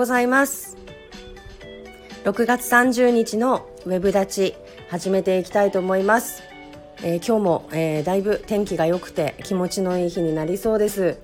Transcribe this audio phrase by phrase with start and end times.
[0.00, 0.78] ございます。
[2.24, 4.54] 6月30日のウェブ立ち
[4.88, 6.42] 始めていきたいと思います、
[7.02, 11.18] えー、今日も、えー、だいぶ天気が良くて気持ちのいい日になりそうです。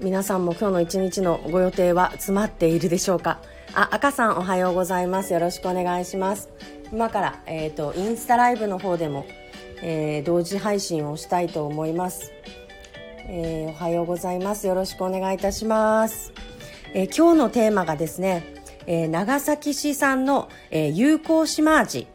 [0.00, 3.40] 皆さんも今日の一日のご予定は詰まっているでしょうか？
[3.74, 5.34] あ、赤さんおはようございます。
[5.34, 6.48] よろしくお願いします。
[6.90, 9.26] 今から、えっ、ー、とインスタライブの方でも、
[9.82, 12.32] えー、同時配信をしたいと思います、
[13.28, 14.66] えー、おはようございます。
[14.66, 16.32] よろしくお願いいたします。
[16.94, 18.44] えー、今日のテーマがですね、
[18.86, 22.06] えー、長崎市産の、えー、有効島味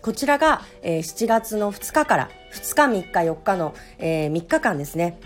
[0.00, 5.20] こちらが、えー、7月の2日から2日3日4日の、えー、3日間ですね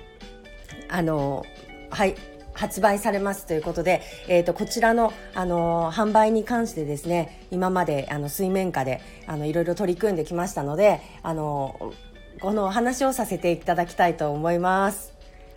[0.88, 1.44] あの
[1.90, 2.14] はい
[2.52, 11.92] 発売されますということで、えーと、こちらの、あの販売に関してですね今まであの水面下であのいろいろ取り組んできましたのであの
[12.40, 15.15] このお話をさせていただきたいと思います。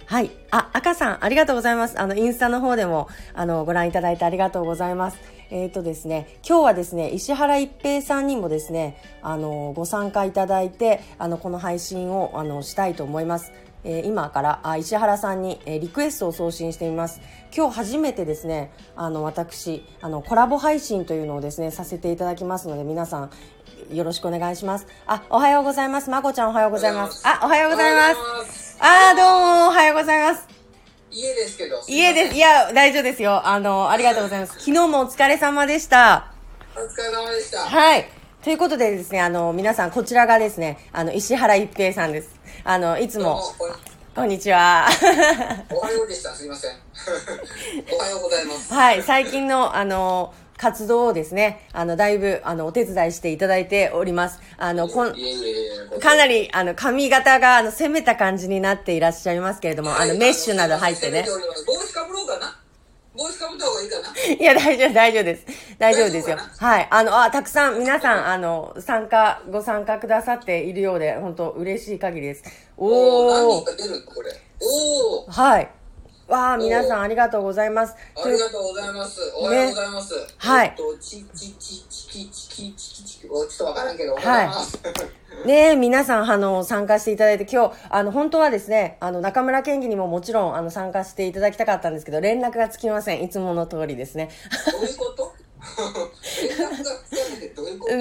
[0.10, 0.32] はい。
[0.50, 2.02] あ、赤さん、ありがとうございます。
[2.02, 5.20] あの、インスタの方でも、あの、ご覧いただいてありがとうございます。
[5.52, 13.52] えっ、ー、とですね、今日はですね、石原一平さんにもですね、あの、ご参加いただいて、あの、この配信を、あの、したいと思います。
[13.84, 17.22] えー、今からあ石原さんに、えー、リクエストを送信してみます
[17.56, 23.30] 今日初めてですねあの私あのコラボ配信というのをですねさせていただきますので皆さん
[23.96, 30.48] よろしくお願いしますあおはようございますまこちゃんおはようございますあおはようございますあー、どうも、おはようございます。
[31.12, 31.82] 家ですけど。
[31.90, 32.36] 家です。
[32.36, 33.46] いや、大丈夫ですよ。
[33.46, 34.54] あの、ありがとうございます。
[34.54, 36.32] 昨日もお疲れ様でした。
[36.78, 37.60] お疲れ様でした。
[37.60, 38.08] はい。
[38.42, 42.30] ということでですね、あの、皆さん、こちらがですね、あの、石原一平さんです。
[42.64, 43.42] あの、いつも、
[44.16, 44.88] こんにちは。
[45.72, 46.34] おはようでした。
[46.34, 46.72] すいません。
[47.92, 48.74] おはようございます。
[48.74, 49.04] はい。
[49.04, 54.42] 最近の、あの、活動をですね、あの、だいぶ、あの、お手伝いしていただいております。
[54.58, 55.16] あの、こん、
[56.02, 61.26] かなり、あの、髪型が、あの、攻めた感じになっていらっしゃいますけれども、あの、メッシュなど入ってね。
[61.66, 62.60] 帽子かぶろうかな？
[63.16, 64.34] 帽子かぶった方がいいかな？
[64.34, 65.46] いや、大丈夫、大丈夫です。
[65.78, 66.38] 大丈夫ですよ。
[66.58, 66.88] はい。
[66.92, 72.44] あの、あ、たくさん、皆さん、あの、参加、ご参加くださっているようで、本当嬉しい限りです。
[72.76, 73.34] おー。
[73.34, 74.32] 何人か出るこれ。
[74.60, 75.32] おー。
[75.32, 75.70] はい。
[76.30, 77.96] わあ、皆さんありがとうございます。
[78.16, 79.20] ありがとうございます。
[79.36, 80.14] おはようございます。
[80.14, 80.76] ね、はい。
[81.02, 84.44] ちちちちきちきちきちき、ちょっとわからんけど、は
[85.44, 85.48] い。
[85.48, 93.24] ね皆さん、あの、参加していただいて、今日、あの、本当はですね、あの、中村県議にももちろん、あの、参加していただきたかったんですけど、連絡がつきません。
[93.24, 94.30] いつもの通りですね。
[94.72, 95.34] どういうこと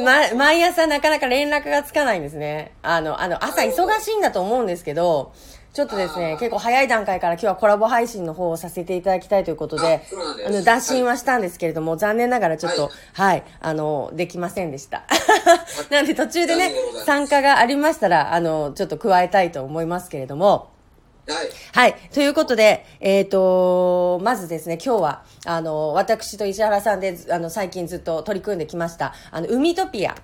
[0.05, 2.73] ま、毎朝なかなか連絡がつかないんですね。
[2.83, 5.33] あの、あの、朝忙しいんだと思うんですけど、
[5.79, 10.03] ちょっとですね、結構早い段階から今日はコラボ配信の方をさせていただきたいということで、
[10.45, 15.05] あの、打診はしたんですけれども、はい、残念ながらちょっと、はい、はい、あの、できませんでした。
[15.89, 16.75] なので途中でね、
[17.07, 20.71] 参加がありましたら、あの、ちょっと加えたいと思いますけれども、
[21.29, 21.49] はい。
[21.73, 21.95] はい。
[22.13, 30.17] ということで、えっ、ー、と、まずですね、今日は、あの、私と石原さんで、あの、最近ずっと取り組んできました、あの、海トピア。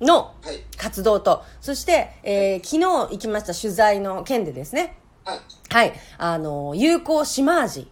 [0.00, 0.34] の
[0.76, 5.40] 活動と、はい、そして、えー、昨日行きました取材の件でですね、はい。
[5.68, 5.92] はい。
[6.18, 7.90] あの、有効島味、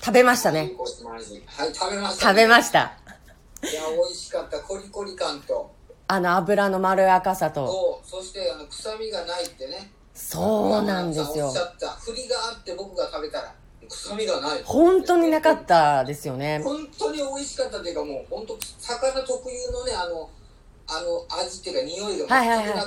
[0.00, 0.68] 食べましたね。
[0.70, 1.42] 有効島味。
[1.46, 2.78] はい、食べました、ね、食べました。
[3.62, 4.58] いや、美味しかった。
[4.60, 5.70] コリコリ感と。
[6.08, 7.66] あの、油のまろやかさと。
[7.66, 8.22] そう。
[8.22, 9.92] そして、あの、臭みがないってね。
[10.14, 11.46] そうなんですよ。
[11.46, 11.90] おっしゃった。
[11.90, 13.54] 振りがあって僕が食べたら。
[13.88, 14.62] 臭みがない。
[14.64, 16.60] 本当になかったですよね。
[16.64, 20.30] 本当に美味しかったっていうかもう、本当魚特有のね、あの、
[20.86, 22.86] あの、味っていうか匂いが全くなくて、はいはいはい、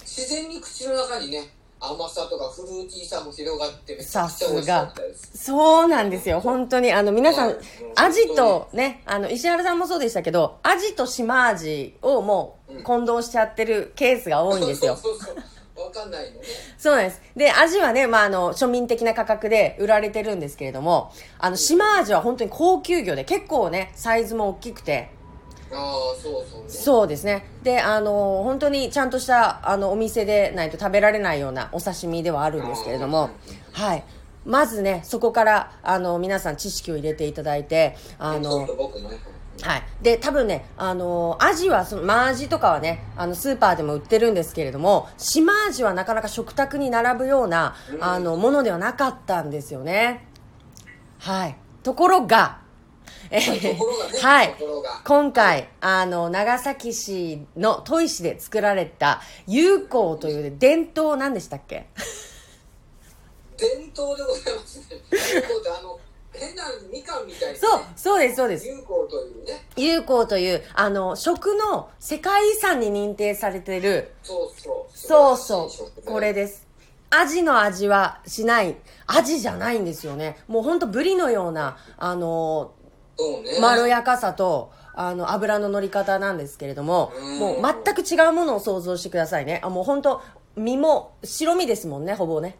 [0.00, 4.92] 自然に口の中にね、甘さとかフルーティーさも広がってさすが。
[5.34, 6.40] そうなんですよ。
[6.40, 7.56] 本当にあの皆さん、
[7.96, 15.36] アジとねあの石原さんもそうでしたけどアジと島味をもう混同しちゃってるケースが多いんですよ、そうそうそう
[15.76, 16.46] わかんないのね。
[16.78, 17.20] そうなんです。
[17.36, 25.10] で、アジはね、まあ、あの、庶民的な価格で売られてるんですけれども、あの、島アジは本当に高級魚で、結構ね、サイズも大きくて、
[25.70, 33.30] そうそう、ね、そうですねであの本当にちゃんとしたあのお店でないと食べられないようなお刺身ではあるんですけれども
[33.72, 34.04] はい
[34.44, 38.66] まずねそこからあの皆さん知識を入れていただいてあの
[39.62, 39.82] はい。
[40.02, 50.26] で、多分ね、あのー、アジは、その、マアジとかはね、あの、スーパーでも売ってるんですけれども、島アジはなかなか食卓に並ぶような、あの、ものではなかったんですよね。
[51.18, 51.56] はい。
[51.82, 52.58] ところが、
[53.30, 53.76] えー、
[54.20, 54.54] はい。
[55.04, 61.86] 今回、あの、長崎市の戸井市で作られた、友好という伝統何でしたっけ？
[63.56, 64.84] 伝統でございますね。
[65.10, 65.98] 友好ってあの、
[66.32, 68.66] 変なみかんみたいな、ね、そう、そうです、そうです。
[68.66, 69.66] 友好というね。
[69.76, 74.12] 友好という、あの、食の世界遺産に認定されている。
[74.22, 74.98] そうそう。
[74.98, 75.36] そう
[75.70, 76.02] そう。
[76.04, 76.66] これです。
[77.08, 78.76] アジの味はしない。
[79.06, 80.36] アジじゃないんですよね。
[80.48, 82.72] もうほんとブリのような、あの
[83.60, 89.60] まろやかさと、あの、油の乗り方なんですけれども、もう全く違うものを想像してくださいね。
[89.62, 90.22] あ、もう本当
[90.56, 92.56] 身も白身ですもんね、ほぼね。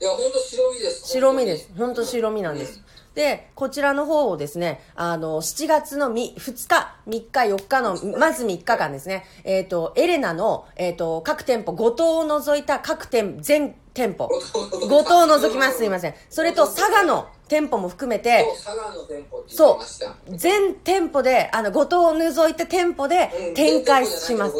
[0.00, 1.08] いや、本当白身です。
[1.08, 1.70] 白身です。
[1.76, 2.78] 本当白身なんです。
[2.78, 16.14] うんで、こちらの方をですね、あの、7月の2日、3日、4日の、まず3日間ですね、えっ、ー、と、エレナの、えっ、ー、と、各店舗、5島を除いた各店、全店舗、5島を除きます、すいません。
[16.28, 18.44] それと、佐賀の店舗も含めて、
[19.46, 24.54] そう、全店舗で、あの、5島を除いた店舗で展開します。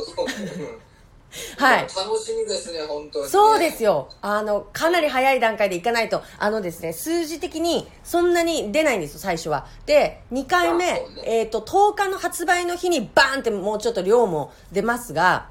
[1.59, 1.81] はい。
[1.81, 4.11] 楽しみですね、本当に、ね、そうですよ。
[4.23, 9.67] あの、かなり早い段階でいかないと、あのですね、数字的にそんなに出ないんですよ、最初は。
[9.87, 15.49] で、2回目、ね、えっ、ー、と、10日の発売の日にバーンってもうちょっと量も出ますが、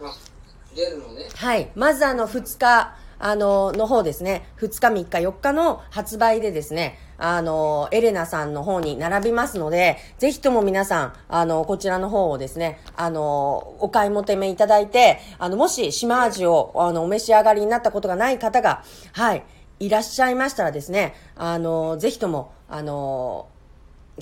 [0.74, 1.28] 出るのね。
[1.36, 1.70] はい。
[1.76, 18.84] まずあの、2日、あの、の方ですね、2日、3日、4日の発売でですね、あの、エレナさんの方に並びますので、ぜひとも皆さん、あの、こちらの方をですね、あの、お買い求めいただいて、あの、もし島味を、あの、お召し上がりになったことがない方が、
[19.14, 19.44] はい、
[19.80, 23.48] いらっしゃいましたらですね、あの、ぜひとも、あの、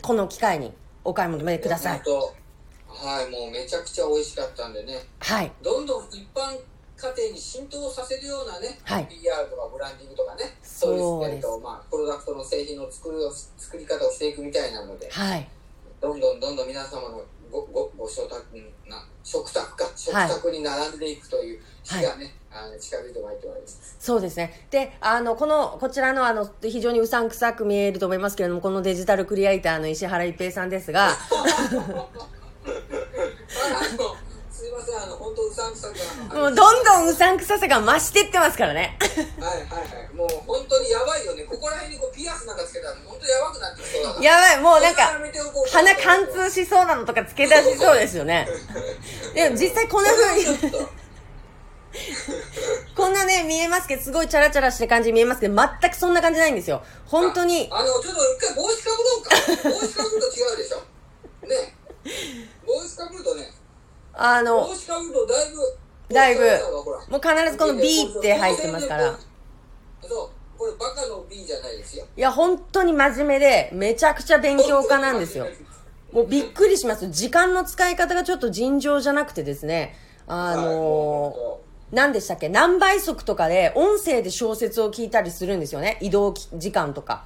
[0.02, 0.74] この機会に
[1.04, 2.02] お買い求めください。
[2.88, 5.00] はい、もうめちゃくちゃ美味しかったんでね。
[5.20, 5.52] はい。
[5.64, 6.60] どんどん一般
[7.01, 13.18] 家庭に浸透させるようなね、はい、PR とかブランディングとかね、そういう、えっとまあ、プロダクトの製品の作る
[13.57, 15.50] 作り方をしていくみたいなので、はい、
[16.00, 18.36] どんどんどんどん皆様のごごご食卓
[18.88, 23.97] な食卓か食卓に並んでいくという日がね、はい、あの近づいてまいっております。
[24.00, 24.68] そうですね。
[24.69, 31.12] であのこのこちらのあの非常にうさんくさく見えると思いますけれどもこのデジタルクリエイターの石原一平さんですが
[36.34, 38.98] もうどんどんうさんくささが増してってますからね
[39.40, 45.12] はいはいはいもう本当にやばいよねここら辺にこうピアスなんかつけたら本当やばくなってきそうだやばいもうなんか
[45.72, 48.48] 鼻貫通しそうなのとかつけ出しそうですよね
[49.34, 50.92] でも実際こんなふうに
[52.96, 56.84] こんなね、見えますけど、すごいチャラチャラして感じに見えますけど、全くそんな感じないんですよ。
[57.06, 57.68] 本当に。
[57.72, 59.70] あの、ちょっと一回帽子かぶろうか。
[59.70, 60.78] 帽子かぶると違うでしょ。
[61.48, 61.76] ね。
[62.66, 63.52] 帽子かぶるとね、
[64.13, 64.68] あの、
[66.10, 66.44] だいぶ、
[67.10, 69.18] もう必ずこの B って入ってますから。
[70.02, 72.06] そう、これバカの B じゃないですよ。
[72.16, 75.48] いや、本当に真面目で、めちゃくちゃ勉強家なんですよ。
[76.12, 77.10] もうびっくりします。
[77.10, 79.96] 時間の使い方がちょっと尋常じゃなくてですね、
[80.28, 82.50] あのー、何でしたっけ？
[82.50, 85.98] 何倍速とかで音声で小説を聞いたりするんですよね。
[86.02, 87.25] 移動時間とか。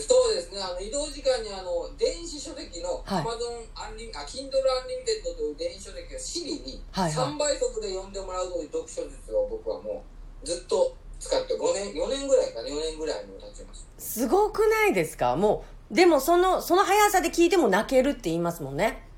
[0.00, 10.02] そうですね、あの移動時間にあの電子書籍の Amazon アンリあ Kindle Unlimited という電子書籍を Siri に3倍速で読んでもらうという読書術を僕はも
[10.42, 13.86] うずっと使って5年、4年ぐらいかね、4年ぐらいも経ちます。
[13.98, 15.36] すごくないですか？
[15.36, 19.08] もう、でもその、その速さで聞いても泣けるって言いますもんね。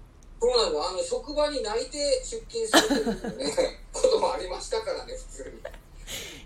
[0.41, 3.53] そうなの、あの、職場に泣いて出勤するというね、
[3.93, 5.53] こともありましたからね、普通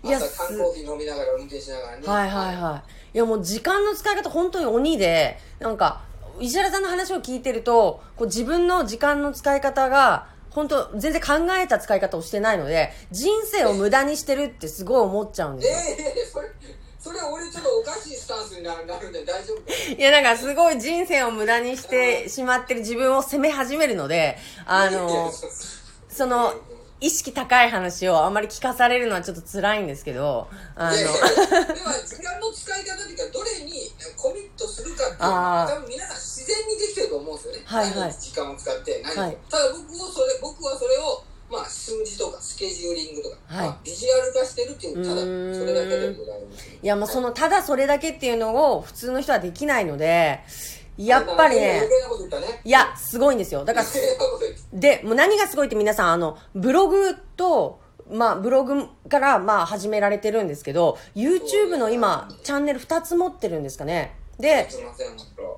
[0.03, 0.15] に。
[0.15, 2.07] 朝缶コーヒー飲みながら運転しながらね。
[2.07, 2.91] はいはいはい。
[2.91, 6.01] いやもう時間の使い方本当に鬼で、なんか、
[6.39, 15.97] 石原さんの話を聞いてると、こう自分の時間の使い方が、本当全然考えた使い方をしてないので、人生を無駄にしてるってすごい思っちゃうんですよ。
[15.97, 16.49] ええー、それ、
[16.99, 25.31] それ俺ちょっとおかしいスタンスになるんで大丈夫いやなんかすごい人生を無駄にしてしまってる自分を責め始めるので、あの、
[26.09, 26.53] その、
[27.01, 30.97] 意識高い話をあんまり聞かされるのはちょっと辛いんですけど、あの。
[30.97, 31.11] では、
[32.05, 37.61] 時間の使い方というか、どれにコミットするかっていうのは、多分皆さん自然にできてると思うんですよね。
[37.65, 38.13] はいはい。
[38.13, 46.69] 時間を使って何、はい、ただ僕はそれ、僕はそれを、まあ、数字とかスケジューリングとか、はいまあ、ビジュアル化してるっていう、ただ、それだけでございます。
[46.69, 50.41] いや、もうその、ただそれだけっていうのを普通の人はできないので、
[50.97, 51.81] やっぱりね、
[52.63, 53.65] いや、すごいんですよ。
[53.65, 53.85] だから、
[54.73, 64.15] で、もう何がすごいって皆さん、あの、ブログと、まあ、ブログからまあ始められてるんですけど、YouTube の今、チャンネル2つ持ってるんですかね。
[64.39, 64.67] で、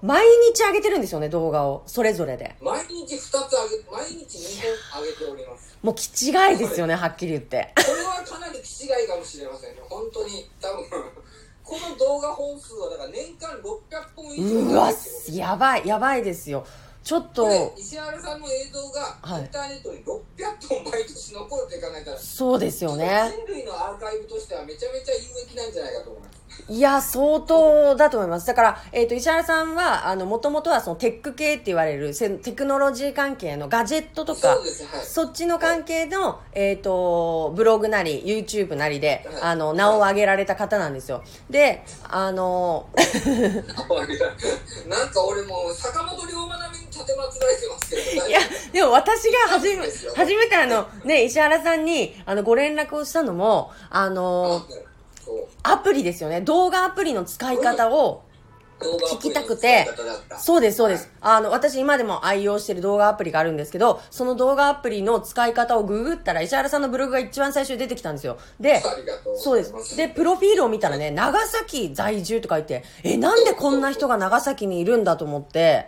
[0.02, 1.84] 毎日上げてるんですよね、動画を。
[1.86, 2.56] それぞれで。
[2.60, 5.78] 毎日2つ上げ、毎日2本上げております。
[5.82, 7.74] もう、気違いですよね、はっきり言って。
[7.78, 9.82] これはかなり気違いかもしれませんね。
[9.90, 10.86] 本当に、多分。
[11.64, 13.62] この動画本数はだから年間600
[14.16, 14.92] 本以上うわ
[15.32, 16.66] やばいやばいですよ
[17.04, 17.74] ちょっと。
[17.78, 23.34] 石原さんの映像がインターネットに600本毎年残るって考えたらそうですよね。
[23.36, 28.48] 人類のアーカイブとしてはめちゃめちゃ有益なんじゃないかと思いますいや、相当だと思います。
[28.48, 34.58] だから、えっ、ー、と、石原さんは、あの、もともとはそのテック系って言われる、テクノロジー関係のガジェットとか、
[35.04, 41.22] そはい、っちの関係の、はい、えっ、ー、と、ブログなり、YouTube なりで、はい、あの、名を挙げられた方なんですよ。
[41.50, 43.04] で、あの、な
[45.06, 48.40] んか俺もう、坂本龍馬並みに立てまつられてますけど、いや、
[48.72, 54.66] でも私が初め、初めてあの、ね、石原さんに、あの、ご連絡をしたのも、あの、
[55.64, 56.42] アプリですよね。
[56.42, 58.24] 動画アプリの使い方を、
[58.82, 59.88] 聞きたくて、
[60.38, 61.10] そうです、そうです。
[61.22, 68.38] あの、私今でも愛用してる動画アプリがあるんですけど、その動画アプリの使い方をググったら、石原さんのブログが一番最初に出てきたんですよ。
[68.60, 68.82] で、
[69.38, 69.96] そうです。
[69.96, 75.88] で、プロフィールを見たらね、長崎在住とか言って、え、なんでこんな人が長崎にいるんだと思って、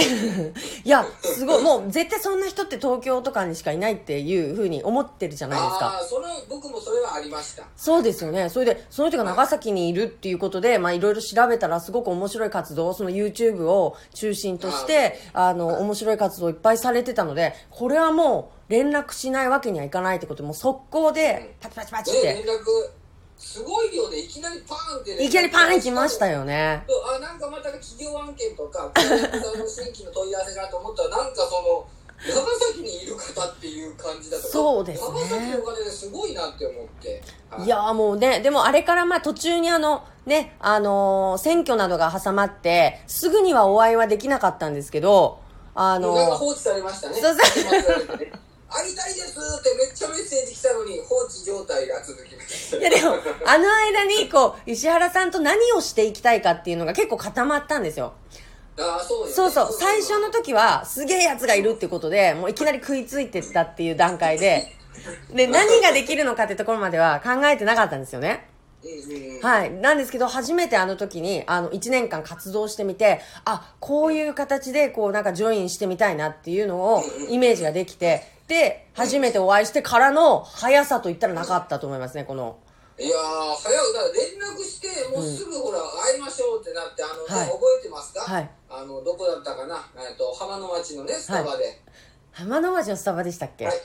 [0.84, 5.98] いや、すごい、もう絶対そんな人って東京とかにしかいないっていうふうに思ってるじゃないですか。
[6.00, 7.64] あその、僕もそれはありました。
[7.76, 8.48] そうですよね。
[8.48, 22.26] それで、その人が長崎にいるっていうことで、まあいろいろ調べたらすごく面白い活動、その YouTube を中心として、あの、面白い活動いっぱいされてたので、これはもう連絡しないわけにはいかないってことで、もう速攻で、パチパチパチって。
[22.28, 22.99] 連絡
[23.40, 26.84] すごいよね、いきなりパーンって、ね、いきなりパーン来ましたよね。
[27.16, 31.88] あ、なんかまた企業案件とか、の新規の問い合わせかと思ったら、なんかその、
[32.20, 32.34] 長
[32.68, 35.08] 崎にいる方っていう感じだとそうですね。
[35.08, 45.40] 長崎のお金ですごいなって思って、はい、いやもうねでもあれからまあ途中にあのねあのー、選挙などが挟まってすぐにはお会いはできなかったんですけど
[45.74, 47.14] あのー、放置されましたね。
[47.14, 47.40] そうそ
[48.12, 48.28] う
[48.70, 52.76] 会いたいですってめっちゃメッセージ来たのに放置状態が続きました。
[52.76, 58.14] いやでもあの間にこう石原さんと何をしていきたいかっていうのが結構固まったんですよ。
[58.76, 59.72] そうね、そうそう。
[59.72, 64.74] 最初の時は、すげえ奴がいるってことで、もういきなり食いついてったっていう段階で、
[65.34, 68.48] で、 何ができるのかってところまでは考えてなかったんですよね。
[69.42, 69.70] はい。
[69.70, 78.39] なんですけど、初めてあの時に、あの、1年間活動してみて、あ、こういう形で、こう、なんかジョインしてみたいなっていうのを、イメージができて、で、
[78.94, 82.58] 初めてお会いしてからの速さと言ったらなかったと思いますね、この。
[82.98, 83.20] いやー、
[83.56, 88.20] 早く、だから連絡して、もうすぐほら、会いましょうってなって、あのね、はい、覚えてますか？
[88.20, 88.50] はい。
[88.68, 91.64] あの、どこだったかな、えっと、浜の町のね、スタバで。
[91.64, 91.76] はい、
[92.32, 93.66] 浜の町のスタバでしたっけ？
[93.66, 93.76] はい。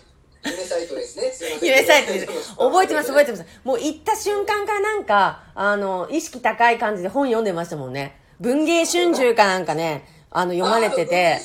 [0.45, 1.31] 夢サイトですね。
[1.61, 2.55] 夢 サイトです。
[2.57, 3.45] 覚えてます、 覚えてます。
[3.63, 8.19] もう行った瞬間からなんか、あの、意識高い感じで本読んでましたもんね。
[8.41, 11.35] 文芸春秋かなんかね、あの、読まれてて。
[11.35, 11.39] ハ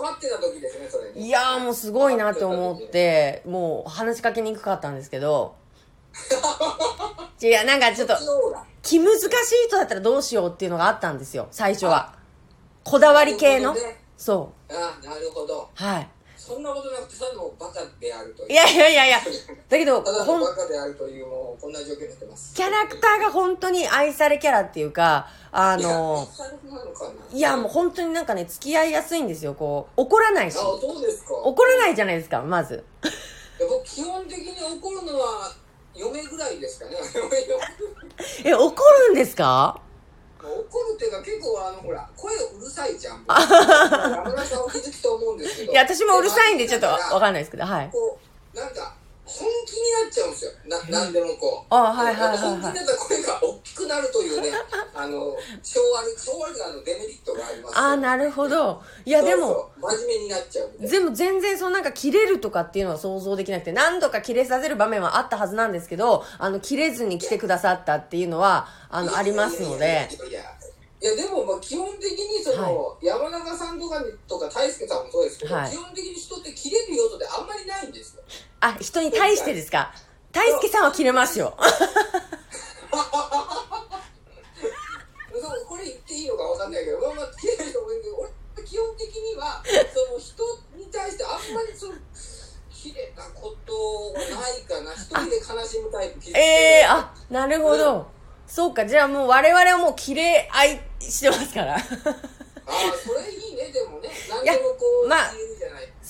[0.00, 5.54] マってた時ですね、それ、いやーもうすごいなって思って、もう話しかけにくかったんですけど、
[7.42, 8.14] 違う、なんかちょっと、
[8.82, 9.28] 気難しい
[9.68, 12.14] 人だったらどうしようっていうのがあったんですよ、最初は。
[12.84, 13.74] こだわり系の。
[13.74, 14.72] ね、そう。
[14.72, 15.68] あ、なるほど。
[15.74, 16.08] はい。
[16.50, 18.52] そんなことなくて、ただのバカであるという。
[18.52, 19.18] いやいやいやいや。
[19.68, 22.54] だけど、ただのバカであるという、もう、こんな状況になってます。
[22.54, 26.26] キャラクターが本当に愛されキャラっていうか、あの、
[27.32, 30.00] いや、もう本当になんかね、付き合いやすいんですよ、こう。
[30.02, 30.56] 怒らないし。
[30.56, 31.34] あ、そうですか。
[31.34, 32.82] 怒らないじゃないですか、まず。
[33.60, 35.52] 僕、基本的に怒るのは、
[35.94, 36.96] 嫁ぐらいですかね
[38.44, 38.74] え怒
[39.08, 39.80] るんですか？
[40.48, 43.24] 怒るっていうか結構あのほら声うるさいじゃん。
[43.28, 45.72] 山田さんお気づきと思うんですけど。
[45.72, 47.90] いや私もうるさいんでちょっとわかんないですけどはい。
[47.90, 48.18] こ
[48.54, 48.94] うなんか
[49.30, 50.50] 本気になっちゃうんですよ。
[50.66, 51.74] な何でもこう。
[51.74, 54.50] あはいはいはい、はい、本気になったら声が大きくなるというね
[54.94, 58.82] あの昭和昭和のデメリットがありますあなるほど。
[59.04, 70.08] いやでも真面目になっちゃうでも全然そのなんか切れるとかっていうのは想像できなくて何度か切れさせる場面はあったはずなんですけどあの切れずに来てくださったっていうのはあのありますので。
[71.02, 75.99] いやでもまあ基本的にその、はい、山中さんとかとか大輔さんもそうですけど、はい、基本的
[78.60, 79.92] あ、人に対してですか？
[80.32, 81.56] 大輔さんは切れますよ。
[85.66, 88.30] これ言っていいのかわかんないけど、まあまあ、切れる人もいるけど、俺、
[88.66, 90.44] 基本的には、その人
[90.76, 91.94] に対してあんまりその、
[92.70, 94.20] 切れたことな
[94.56, 94.92] いかな。
[94.92, 96.20] 一人で悲しむタイプ。
[96.36, 97.94] ええー、あ、なるほど。
[97.94, 98.04] うん、
[98.46, 101.76] そうか、じゃあもう我々はもう切れ合いしてますから。
[101.76, 104.10] ああ、それいいね、でもね。
[104.28, 105.32] 何でもこう、まあ、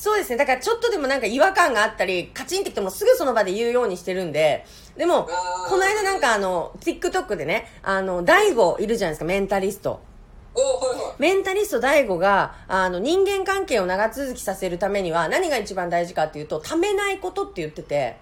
[0.00, 0.38] そうですね。
[0.38, 4.64] だからちょっとでもなんか違和感があったり、カチンってきてもすぐその場で言うようにしてるんで、
[4.97, 5.28] でも、
[5.69, 10.00] この間なんかあの、TikTok でね、あの、大悟いるじゃないですか、メンタリスト。
[11.19, 18.16] メンタリスト DAIGO が、あの、人間関係を長続きさせるためには、何が一番大事かっていうと、ためないことって言ってて。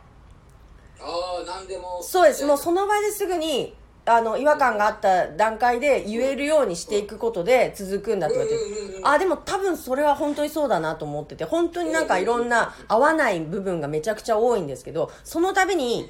[1.00, 1.04] あ
[1.42, 2.02] あ、なんでも。
[2.02, 2.44] そうです。
[2.44, 3.76] もうその場ですぐに、
[4.08, 16.08] あの違和感があった段階で言えるようにしていくことで続くんだって言われて、あでも多分それは本当にそうだなと思ってて本当になんかいろんな合わない部分がめちゃくちゃ多いんですけどその度に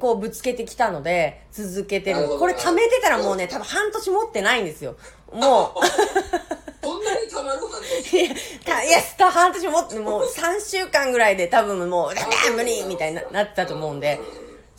[0.00, 2.28] こうぶつけてきたので続けてる。
[2.38, 4.96] これ貯めてたらもうね多分半年持ってないんですよ。
[5.32, 5.80] もう。
[6.84, 8.34] そんなにたまる半年いや、
[8.64, 9.72] たいや、半年も、
[10.02, 14.20] もう3週間ぐらいで多分もう、ダメ無理みたいになったと思うんで、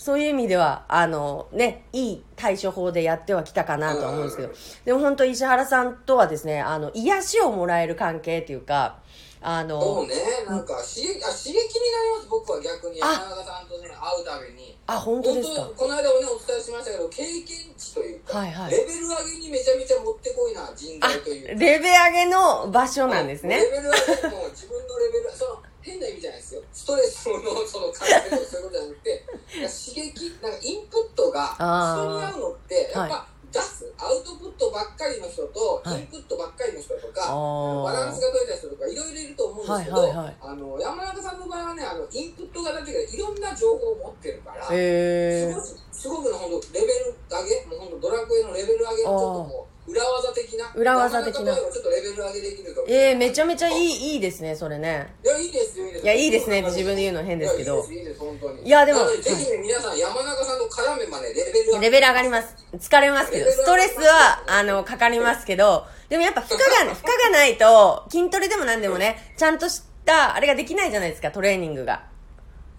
[0.05, 4.53] そういう意味では、あの、ね、いい対処法でやってはきたかなとは思うんですけど、
[4.85, 8.99] でも本当石原さんとはですね、あの、癒しをもらえる関係っていうか、
[9.41, 10.13] あの、そうね、
[10.47, 14.77] なんか刺激あ刺激になります、僕は逆に、山中さんとね、会うたびに。
[14.85, 15.71] あ、本当ですか？
[15.75, 23.57] この間もね、お伝えしましたけど、経験値というか、はいはい、レベル上げにめちゃめちゃもってこいな人材というレベル上げの場所なんですね。
[23.57, 26.61] レベル上げも自分のレベル、その、変な意味じゃないですよ。
[26.73, 29.25] ストレスのその感じとかそういうことじゃなくて、
[29.69, 44.73] 刺激、なんかインプットが人に合うのって、やっぱ、出すアウトプットばっかりの人と、インプットばっかりの人とか、バランスが取れた人とかいろいろいると思うんですけど、あの山中さんの場合はねあのインプット型っていうかいろんな情報を持ってるから、す
[45.53, 50.71] ごくすごくの本当レベル上げもう本当ドラクエのレベル上げのちょっともう裏技的な？
[50.75, 51.55] 裏技的な。
[51.55, 55.13] ちょっとレベル上げできるえー、めちゃめちゃいいいいですねそれね。
[55.23, 57.85] いやいいですよいいですいやいいですね自分で言うの変ですけど。
[57.85, 58.63] いいです本当に。
[58.63, 62.55] いやでもぜひね皆さん山中さんと絡めばねレベルレベル上がります。
[62.77, 72.03] 疲れますけどストレスはあのかかりますけどでもやっぱ負荷が負荷がないと筋トレでも何でもねちゃんとしたあれができないじゃないですかトレーニングが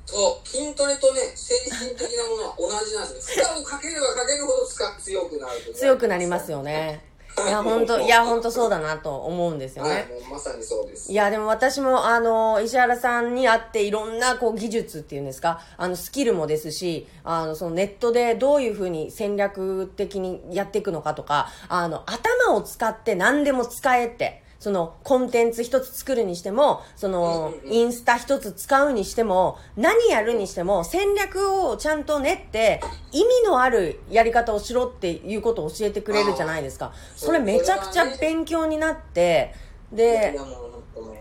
[0.07, 7.05] そう筋トレとね精神的なものは同じなんですよ負荷をかければかけるほど強くなる強くなりますよね
[7.47, 9.91] いや、本当いや、本当そうだなと思うんですよね。
[9.91, 11.13] はい、まさにそうです。
[11.13, 32.81] いや、でも私も、あの、石原さんに会っていろんな、こう、技術っていうんですか、あの、スキルもですし、あの、そのネットでどういうふうに戦略的にやっていくのかとか、あの、頭を使って何でも使えって、そのコンテンツ一つ作るにしても、そのインスタ一つ使うにしても、何やるにしても戦略をちゃんと練って
[33.13, 36.93] 意味のあるやり方をしろっていうことを教えてくれるじゃないですか。
[37.15, 39.55] それめちゃくちゃ勉強になって、
[39.93, 40.37] で、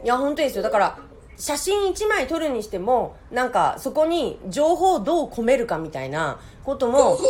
[0.03, 0.63] いや本当ですよ。
[0.63, 0.97] だから
[1.37, 7.23] 写真1枚撮るにしてもなんかそこに情報をどう込めるかみたいなことも考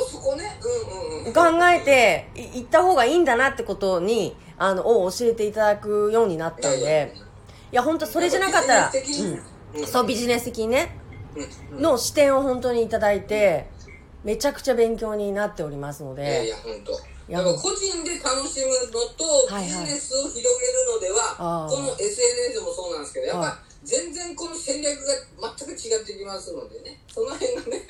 [1.73, 7.13] えていった方がいいんだなってことにあのを教えていただくようになったんで。
[7.71, 8.91] いや本当それじゃなかったら、
[9.75, 10.97] うん、そうビジネス的にね。
[11.73, 13.67] の視点を本当にいただいて
[14.23, 16.23] めちゃくちゃ勉強になっておりますので。
[16.23, 17.15] いやいや本当。
[17.27, 17.43] や。
[17.43, 20.47] 個人で楽しむのとビジネスを広げる
[20.93, 25.13] のでは、はいはい、この SNS もそうなんですけどやっぱ、全然この戦略が
[25.57, 26.99] 全く違ってきますのでね。
[27.07, 27.81] その辺がね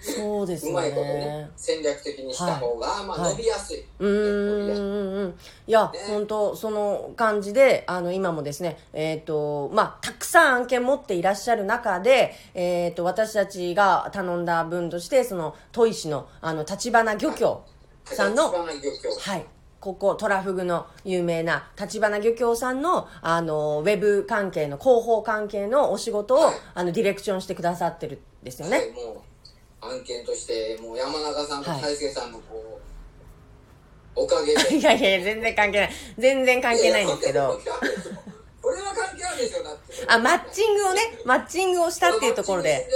[0.00, 0.70] そうですね。
[0.70, 5.34] うまいことね戦略的にした方が、はい、まあ、伸びやすい、はい、うん
[5.66, 17.62] いや、ね、本当その感じであの今もですねえっ、ー、とまあたくさん案件持っていらっしゃる中で、えっ、ー、と私たちが頼んだ分としてその砥石のあの立花漁協
[18.04, 19.44] さんの、はい
[19.82, 28.76] ここ、トラフグの有名な立花漁協さんの、あの、ウェブ関係の、広報関係のお仕事を、はい、あの、ディレクションしてくださってるんですよね。
[28.76, 29.24] はい、も
[29.82, 32.80] う、案件として、もう山中さんと大輔さんのこ
[34.14, 34.70] う、はい、おかげで。
[34.78, 35.90] いやいや、全然関係ない。
[36.16, 37.60] 全然関係ないんですけど。
[38.62, 39.94] これは関係あるでしょ、だって。
[40.06, 42.88] あ、マッチングをね、マッチングをしたっていうところで。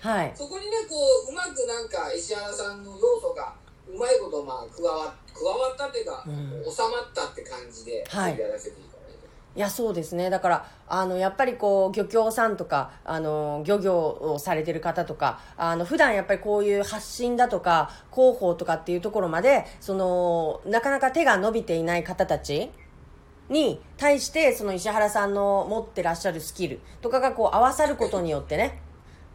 [0.00, 0.32] はい。
[0.34, 0.96] そこにね、こ
[1.28, 3.54] う、うまくなんか、石原さんの要素が、
[3.88, 9.14] うまいことまあ加わ加わったっていうか、うん、収まったって感じでやらせていいからね、
[9.54, 10.30] いやそうですね。
[10.30, 22.70] だからあのやっぱりこう漁協さんとかあの漁業をされてる方とかあの普段やっぱりこういう発信だとか広報とかっていうところまでそのなかなか手が伸びていない方たち
[23.48, 28.80] に対してその石原さんの持ってらっしゃるスキルとかがこう合わさることによってね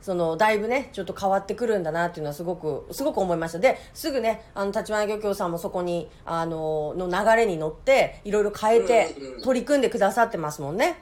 [0.03, 3.59] そのだいぶねちょっと変わってくるんだなっていうのはすごくすごく思いました。
[3.59, 11.01] ですぐねあの立花漁協さんもそこにあのの流れに乗っていろいろ変えて取り組んでくださってますもんね、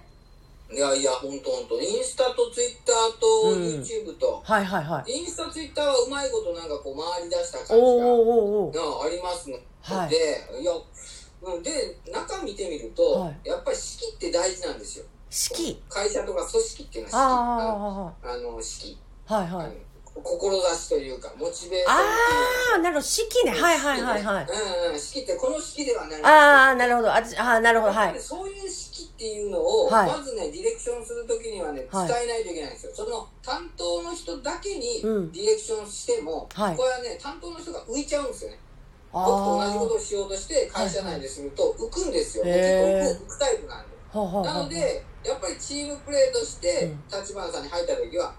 [0.71, 5.11] いやいや本当本当インスタとツイッターと YouTube と、うん、はいはいはい。
[5.11, 9.57] インスタツイッターはうまいことなんかこう回り出した感じがありますの。
[9.57, 10.71] で、はい、いや
[11.63, 15.81] で中見てみると、はい、やっぱり式って大事なんですよ式。
[15.89, 18.27] 会社とか組織っていうのは式。
[18.29, 18.97] あの式。
[19.25, 19.71] はいはい。
[20.13, 24.45] 志というかモチベーションああなるほど式ねはいはいはいはい。
[24.91, 26.23] うん式ってこの式ではない。
[26.23, 27.09] ああなるほど。
[27.09, 27.93] ああなるほど。
[27.93, 28.19] はい。
[28.19, 38.59] そういう式っていうのを、はい、まずねディレクションするときにはね伝えないといけないんですよ、はい、その担当の人だけにディレクションしても、うん、これはね担当の人が浮いちゃうんですよね。
[39.13, 48.33] 僕と同じことをしようとして会社内ですると浮くんですよ、結構浮くタイプなんで、はははなのでやっぱりチームプレーとして立花さんに入った時は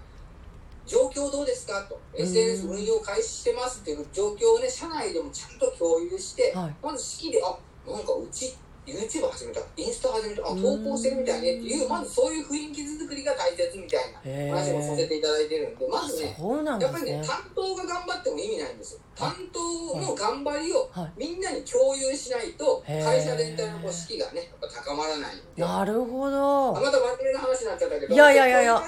[0.85, 1.81] 状況どうですか？
[1.83, 1.99] と。
[2.13, 7.57] SNS 運用開始してますっていう状況をね社内でもちゃんと共有して、はい、まず式であ
[7.89, 8.53] なんかうち
[8.85, 16.35] YouTube 始めたインスタ始めたあ投稿してるみたいねっていうまずそういう雰囲気作りが大切みたいな話もさせていただいてるんでまずね、ね、
[16.81, 18.99] やっぱりね担当が頑張っても意味ないんですよ。
[19.15, 26.73] 担当の頑張りをみんなに共有しないと会社全体の士気がねやっぱ高まらないなるほど。
[26.73, 28.83] また真面目な話になっちゃったけどいやいやいやいや。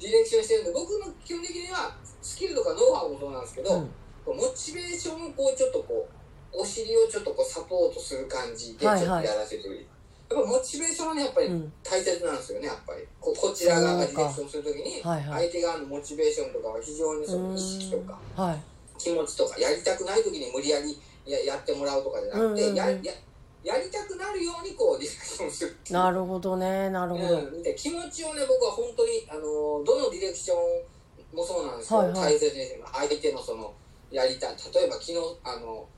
[0.00, 3.76] ディレクションしてるんで僕の基本的にはスキルとかノウハウもそうなんですけど、
[4.26, 6.23] うん、モチベーションをこうちょっとこう
[6.56, 9.86] お尻をちょっとこうサポートする感じでちょっとやらせてる、はいはい、
[10.30, 11.48] やっぱモチベーションはねやっぱり
[11.82, 13.02] 大切なんですよね、やっぱり。
[13.20, 18.18] ここちら側がディレクションするときに相手側のモチベーションとかは非常にその意識とか
[18.98, 22.98] 気持ちとかやりたくない時に無理やりややってもらうとかじゃなくて、やや
[23.64, 29.40] やりたくなるようにこうディレクションするなるほどねなるほど、うん、で気持ちをね僕は本当にあの
[29.84, 33.72] どのディレクションもそうなんですけど、はいはい、大切に相手のその
[34.10, 34.56] やりたい。
[34.72, 35.88] 例えば昨日あの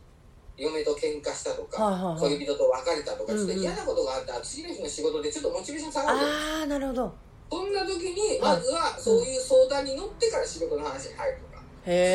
[0.56, 7.14] 嫁と喧嘩したとか、はいはいはい、恋人と別れたとか、ちょっと嫌なことがあったら、次の日の仕事でちょっとモチベーション下がるああなるほど。
[7.50, 12.10] そんな時にまずはそういう相談に乗ってから仕事の話に入るとか、そういう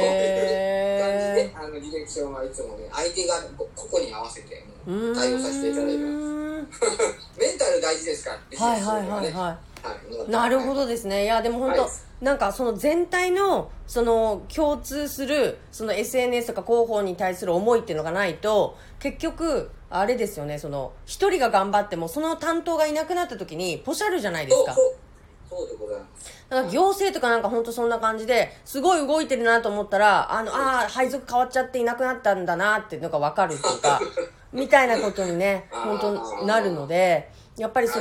[0.99, 6.31] 感じであのディレクションはいつもね相手がここに合わせて対応させていただいてます。
[7.39, 9.95] メンタル大事ですから、はいはいはいはいは
[10.27, 11.23] い、なるほどですね。
[11.23, 11.27] い。
[11.27, 11.91] やでも本当、はい、
[12.25, 20.59] なんかその全体のその共通するその SNS とか広報に対する思いっていうのがないと結局あれですよね。
[20.59, 24.73] その一人が頑張ってもその担当がいなくなった時にポシャルじゃないですか。
[24.73, 26.41] そうでございます。
[26.51, 34.01] だから行政とかなんか本当そんな感じですごい動いてるなと思ったらあのあ配属変わっちゃっていなくなったんだなっていうのが分かるっていうか
[34.51, 37.93] みたいなことにね 本当なるのでやっぱりそ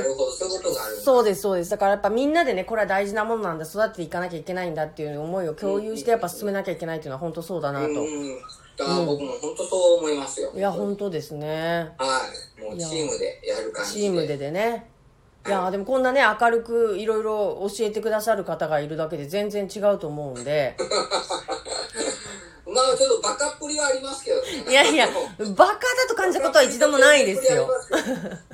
[1.03, 1.69] そうですそうです。
[1.69, 8.39] だからやっぱみんなでねこれは大事なものなんだ育てていかなきゃいけないんだっていう思いを共有してやっぱ進めなきゃいけないっていうのは本当そうだなと、うん、
[8.75, 11.91] だ僕も本当そう思いますよ、いや本当ですね。
[11.99, 12.21] は
[12.57, 12.63] い。
[12.63, 14.89] もうチームでやる感じチームででね。
[15.45, 20.75] いやでもこんなね明るくいろいろ教えてくださる方がいるだけで全然違うと思うんで
[22.71, 25.07] まあちょっとバカっぷりはありますけど、ね、いやいや
[25.55, 27.69] バカだと感じたことは一度もないですよ。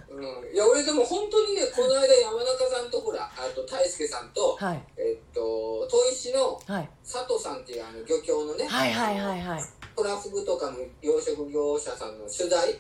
[0.10, 9.62] うん、いや俺でも本当にねこの間山中さんとほらあと大輔さんと、はい、えっと砥石の佐藤さんっていうあの漁協のね、はいはいはいはい。
[9.96, 12.80] トラフグとかの養殖業者さんの取材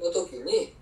[0.00, 0.74] の時に、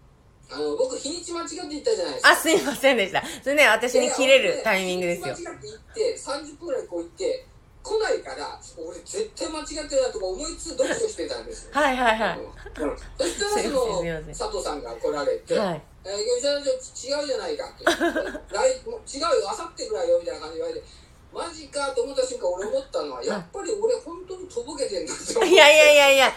[0.51, 2.31] あの僕日にち間違って言ったじゃないですか。
[2.31, 3.23] あすいませんでした。
[3.43, 7.47] それね私に切れるタイミングですよ、日にち間違って言って30分ぐらいこう言って
[7.87, 20.87] 来ないから俺絶対間違ってるなとか思いつつ読書してたんですはいはいはい、うん、そしたらその佐藤さんが来られて「はいえー、違うじゃないか」って「来違うよあさってぐらいよ」みたいな感じで言われて
[21.33, 25.33] マジかと思った瞬間俺思ったのはやっぱり俺本当にとぼけてんだって。
[25.46, 26.33] いやいやいやいや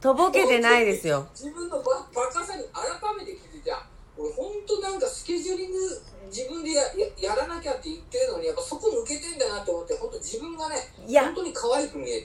[0.00, 1.26] とぼけてないですよ。
[1.32, 2.84] 自分のババカさに改
[3.16, 3.86] めて気づいた
[4.18, 5.78] 俺本当なんかスケジューリング
[6.30, 6.82] 自分でや
[7.18, 12.22] やらなきゃって言ってるのにやっぱそこ抜けてんだなと思って本当自分がねいや本当に可愛く見え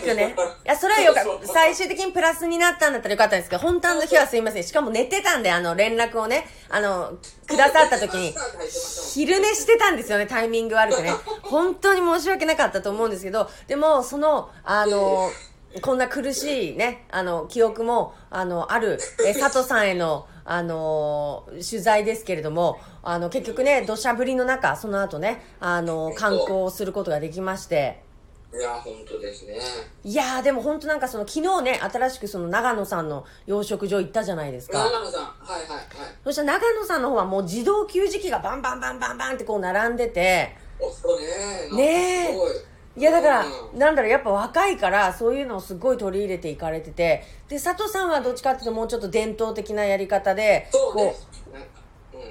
[0.00, 0.36] ていや可愛くね。
[0.64, 1.46] いやそれはよかった。
[1.46, 4.64] 最終的にプラスになったんだったらよかったんですけど本当の日はすいません。
[4.64, 8.34] しかも寝てたんであの連絡をねあのくださった時に
[9.12, 11.12] 昼寝してたんですよねタイミング悪くね。
[11.42, 15.30] 本当に申し訳なかったと思うんですけどでもそのあの
[15.80, 28.02] こんな苦しいね、あの、記憶も、あの、ある、え、佐藤さんへの、あのー、取材ですけれども、あの、結局ね、土砂降りの中、その後ね、あの、観光することができまして、
[28.54, 29.58] いや、本当ですね。
[30.04, 34.78] いやでも本当なんかその、昨日ね、新しくその長野さんの養殖場行ったじゃないですか。
[34.78, 35.22] 長野さん。
[35.22, 35.86] はいはいはい。
[36.24, 41.76] そしたら長野さんの方はもう自動給餌器がバンバンバンバンバンってこう並んでて、おそうね。
[41.76, 42.38] ね
[42.68, 42.72] え。
[42.94, 51.62] いやだから、うん、なんだろうやっぱ若いからそういうのをすごい取り入れていかれててで佐藤さんはどっちかっていうともうちょっと伝統的なやり方でこう、うん、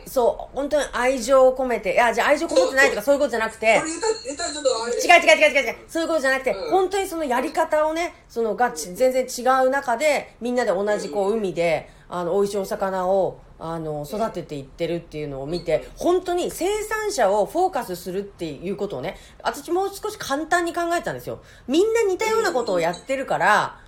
[0.06, 1.94] そう本当に愛情を込めて。
[1.94, 3.66] いやじゃあ愛情込めてないとかそういうことじゃなくて。
[3.68, 5.76] 違う違う違う違う違う。
[5.88, 21.42] そういうことじゃなくて、うん、本当にそのやり方をねそのが全然違う中でみんなで同じこう海であの美味しいお魚をあの育てていってるっていうのを見て本当に生産者をフォーカスするっていうことをね私もう少し簡単に考えたんですよ。
[21.68, 23.80] みんな似たようなことをやってるから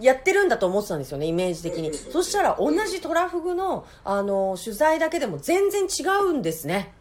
[0.00, 1.92] やってるんだと思ってたんですよねイメージ的に。
[1.94, 6.92] そしたら同じトラフグのあの取材だけでも全然違うんですね。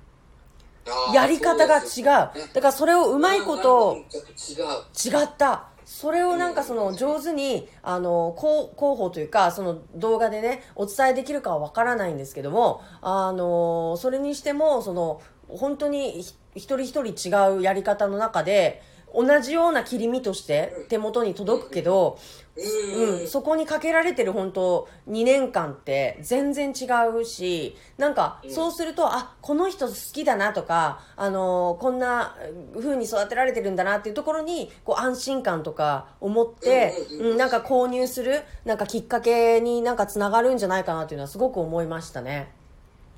[1.14, 2.04] やり方が違う。
[2.06, 5.70] だからそれをうまいこと違った。
[5.86, 22.20] それをなんかその上手にあの広報というかその動画でねお伝えできるかはわからないんですけどもあのそれにしてもその本当に一人一人違うやり方の中で同じような切り身として手元に届くけど、
[22.62, 32.36] うん、そこにかけられてる本当2年間って全然違うし、なんかそうすると、あ、この人好きだなとか、あのー、こんな
[32.76, 42.52] 風に育てられてるんだなっていうところに、こう安心感とか思って、うん、なんか購入する、なんかきっかけになんかつながるんじゃないかなっていうのはすごく思いましたね。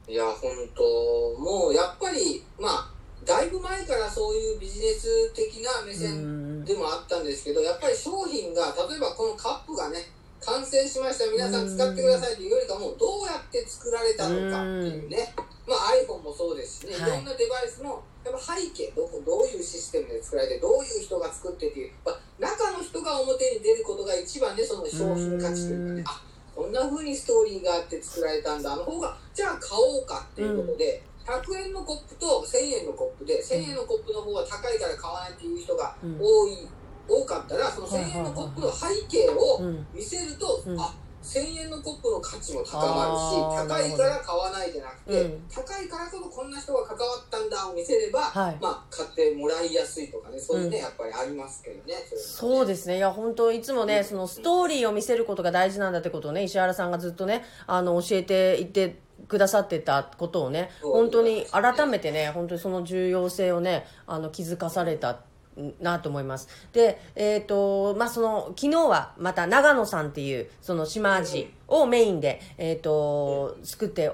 [0.08, 0.84] いや、本当。
[1.40, 2.91] もうやっぱり、まあ、
[3.26, 10.10] だいぶ前からそういうビジネス的な目線でもあったんですけど、やっぱり商品が、例えばこのカップがね、
[10.42, 15.34] 完成しました、皆さん使ってくださいというよりかも、どうやって作られたのかっていうね、
[15.68, 17.00] まあ iPhone もそうですしね、い。
[17.00, 26.22] ろんなデバイスのやっぱ背景どこ、どういうシステムで作られて、どういう人が作ってっていう、まあ、中の人が表に出ることが一番ね、その商品価値というかね、あ
[26.56, 36.68] こんな風にストーリーがあって作られたんだ、あの方が、じゃあ買おうかっていうことで、100円のコップと1000円のコップで1000円のコップの方が高いから買わないっていう人が多い、
[37.08, 39.62] 多かったらその1000円のコップの背景を
[39.94, 52.98] 見せると、あ1000円のコップの価値も高まるし高いから買わないじゃなくて、うん、高いからこそこんな人が関わったんだを見せれば、はい、まあ買ってもらいやすいとかねそういうね、うん、やっぱりありますけどねそうですね。
[52.98, 59.00] いや本当いつもね、うん、そのストーリーを見せることが大事なんだってことをね石原さんがずっとねあの教えていて
[59.32, 65.22] くださってたことをね、本当に改めてね、本当にその重要性をね、あの気づかされた
[65.80, 66.50] なと思います。
[66.74, 74.12] で、えっ、ー、と、まあ、その、昨日はまた長野さんっていう、その島味をメインで、えっ、ー、と、作って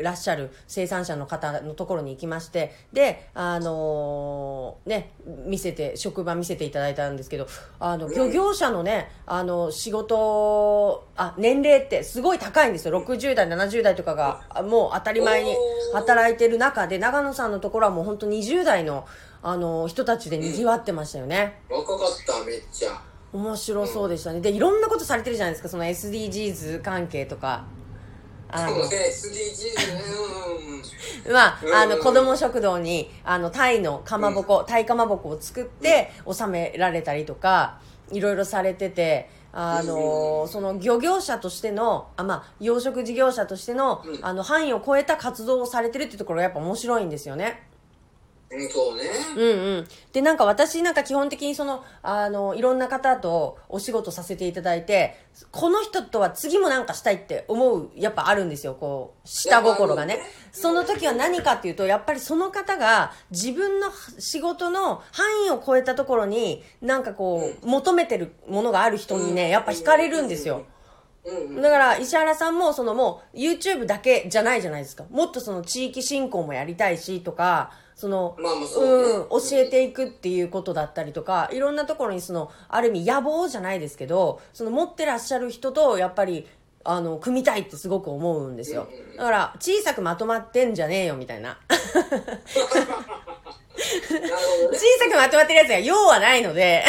[0.00, 5.12] らっしゃる生産者の方のところに行きまして、で、あのー、ね、
[5.46, 7.46] 見せて、職場見せていただいたんですけど、
[7.78, 13.00] あの、漁業者のね、あの、仕事、あ、年齢ってすごい高いんですよ。
[13.00, 15.54] 60代、70代とかが、もう当たり前に
[15.92, 19.06] 働いてる中で、長野さんのところはもう本当20代の、
[19.42, 21.60] あの、人たちで賑わってましたよね。
[21.70, 23.00] 若かった、めっちゃ。
[23.32, 24.40] 面白そうでしたね。
[24.40, 27.64] で、いろんなことされてるじゃないですか、その SDGs 関係とか。
[28.48, 28.76] あの、
[31.32, 37.80] まあ、あの、子供食堂に、あの、タイのかまぼこ、タイかまぼこを作って収められたりとか、
[38.12, 47.66] いろいろされてて、あの、その漁業者としての、あ、まあ、養殖事業者としての、あの、範囲を超えた活動をされてるっていうところがやっぱ面白いんですよね。
[48.70, 49.02] そうね。
[49.36, 49.88] うんうん。
[50.12, 55.18] で、なんか私なんか基本的にその、あの、いろんな方とお仕事させていただいて、
[55.50, 60.20] この人とは次もなんかしたいって思う、やっぱあるんですよ、こう、下心がね。
[60.52, 70.64] その時は何かっていうと、やっぱりその方が自分の仕事の範囲を超えたところに、なんかこう、求めてるものがある人にね、やっぱ惹かれるんですよ。
[71.60, 75.04] だから、石原さんも、そのもう、YouTube だけじゃないじゃないですか。
[75.10, 86.46] もっとその地域振興もやりたいし、とか、その、まあまあそうね、うん、教えていくっていうことだったりとか、いろんなところにその、ある意味野望じゃないですけど、その持ってらっしゃる人と、やっぱり、
[86.84, 88.86] あの、組みたいってすごく思うんですよ。
[89.16, 91.58] だから、小さくまとまってんじゃねえよ、みたいな。
[91.68, 91.78] 小
[94.98, 96.84] さくまとまってるやつが用はないので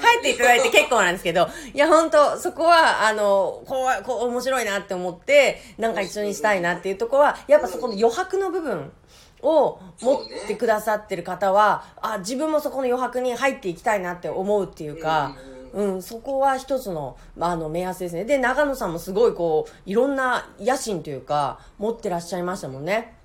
[0.00, 8.92] 帰っていただいて結構なんですけど、いや、本当そこは、あの、こう、こう、面白いなって思って、なんか一緒にしたいなっていうところは、やっぱそこの余白の部分
[9.42, 15.36] を持ってくださってる方は、ね、あ、自分もそこの余白に入っていきたいなって思うっていうか、
[15.72, 18.24] うん、うん、そこは一つの、あの、目安ですね。
[18.24, 23.16] で、長野さんもすごいこう、いろんな野心というか、持ってらっしゃいましたもんね。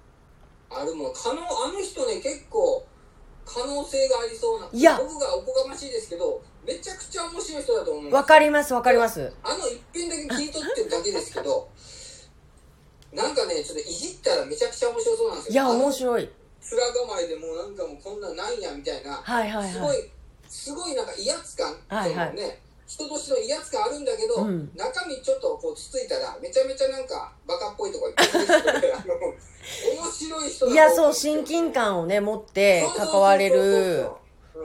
[0.69, 2.85] あ、でも、可能、あの人ね、結構、
[3.45, 4.69] 可能性がありそうな。
[4.71, 9.33] いや、僕がおこがましいですけど、めちゃくちゃ面白い人だと思うわかります、わかります。
[9.43, 11.67] あの一辺だけ聞い取ってるだけですけど、
[13.13, 15.53] なんかね、ちょっといじったらめちゃくちゃ面白そうなんですよ。
[15.53, 16.23] いや、面白い。
[16.23, 18.61] 面構えでもうなんかもうこんなんない。
[18.61, 19.03] やみたい。
[19.03, 19.49] な、はい。
[19.49, 19.63] はい。
[19.63, 20.11] はい、すごい、
[20.49, 20.95] すごい。
[20.95, 22.13] なんか威圧感、はい。
[22.15, 26.07] はい、ね、人としての威圧感あるんだけど、うん、中身ちょっとこうつつい。
[26.07, 27.91] たらめちゃめちゃなんかバカっぽい。
[27.91, 28.11] とこい。
[28.11, 28.27] っぱい。
[28.27, 30.49] 面白い。
[30.49, 30.75] 人い。
[30.75, 34.07] やそう親近感をね持って関われる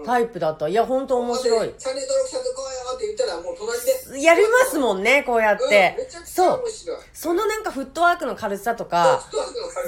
[0.05, 0.69] タイプだった。
[0.69, 0.75] い。
[0.75, 1.75] や、本当面白い。
[1.79, 3.81] チャンネル登録者とこうよって言ったら、もう隣
[4.13, 4.23] で。
[4.23, 5.97] やりますもんね、こうやって。
[5.99, 6.08] うん、
[6.39, 6.65] そう。
[7.13, 9.23] そのなんかフットワークの軽さとか、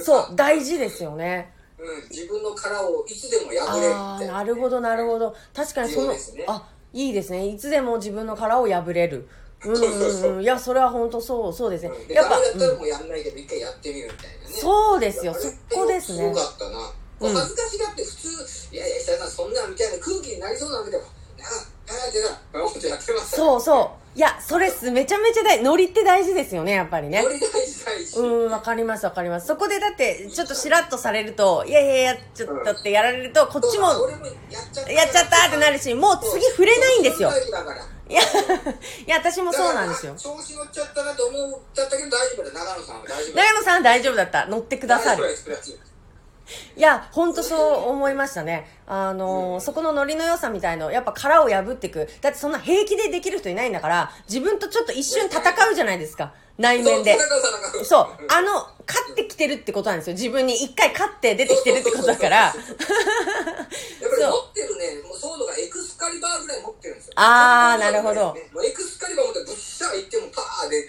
[0.05, 1.53] そう、大事ですよね。
[1.79, 5.35] うん、自分の殻をいつでも破れるああ、なるほど、なるほど。
[5.55, 7.47] 確かにその、ね、あ、いいですね。
[7.47, 9.29] いつでも自分の殻を破れる。
[9.65, 10.43] うんうんうん。
[10.43, 11.91] いや、それは本当そう、そうですね。
[11.91, 12.35] うん、やっぱ。
[12.39, 14.55] やったらもうやんないけど、一回やってみるみたいなね。
[14.55, 16.19] そうですよ、そこですね。
[16.19, 16.93] すごかったな。
[17.21, 21.05] 恥ずかしがって普通、いやいや、久さんそんなみたいな空気になりそうなわけでも、
[21.39, 21.45] な
[23.37, 24.19] そうそう。
[24.19, 27.23] いやそれすめちゃめちゃ大事ノリって大事ですよねやっぱりね。
[27.23, 28.19] ノリ大事大事。
[28.19, 29.47] うんわかりますわかります。
[29.47, 34.85] そこでだってちょっとしらっとされるといやいやいやちょっとってやられるとこっちもやっちゃっ
[35.29, 35.37] た。
[35.37, 37.31] やってなるしもう次触れないんですよ。
[38.09, 38.21] いや
[39.07, 40.15] いや私もそうなんですよ。
[40.17, 42.51] 調子乗っちゃったなと思ったけど大丈夫だ。
[42.53, 44.47] 長野さんは大丈夫長野さんは大丈夫だった。
[44.47, 45.25] 乗ってくださる
[46.77, 48.69] いや、本当そう思いましたね。
[48.87, 52.09] あのーそこのノリの良さみたいの、やっぱ殻を破っていく。
[52.21, 56.33] だってそんな平気でできる人いないんだから、自分とちょっと一瞬戦うじゃないですか。
[56.59, 57.17] 内面で。
[57.85, 58.07] そう。
[58.29, 58.53] あの、
[58.87, 60.15] 勝ってきてるってことなんですよ。
[60.15, 62.37] 自分に一回勝って出てきてるってことだから。
[62.37, 67.13] やっぱり持ってるね、もうソードがエクスカリバーぐらい持ってるんですよ。
[67.17, 70.87] あーなるほどエクスカリバー持ってぶっしゃいってもパーで。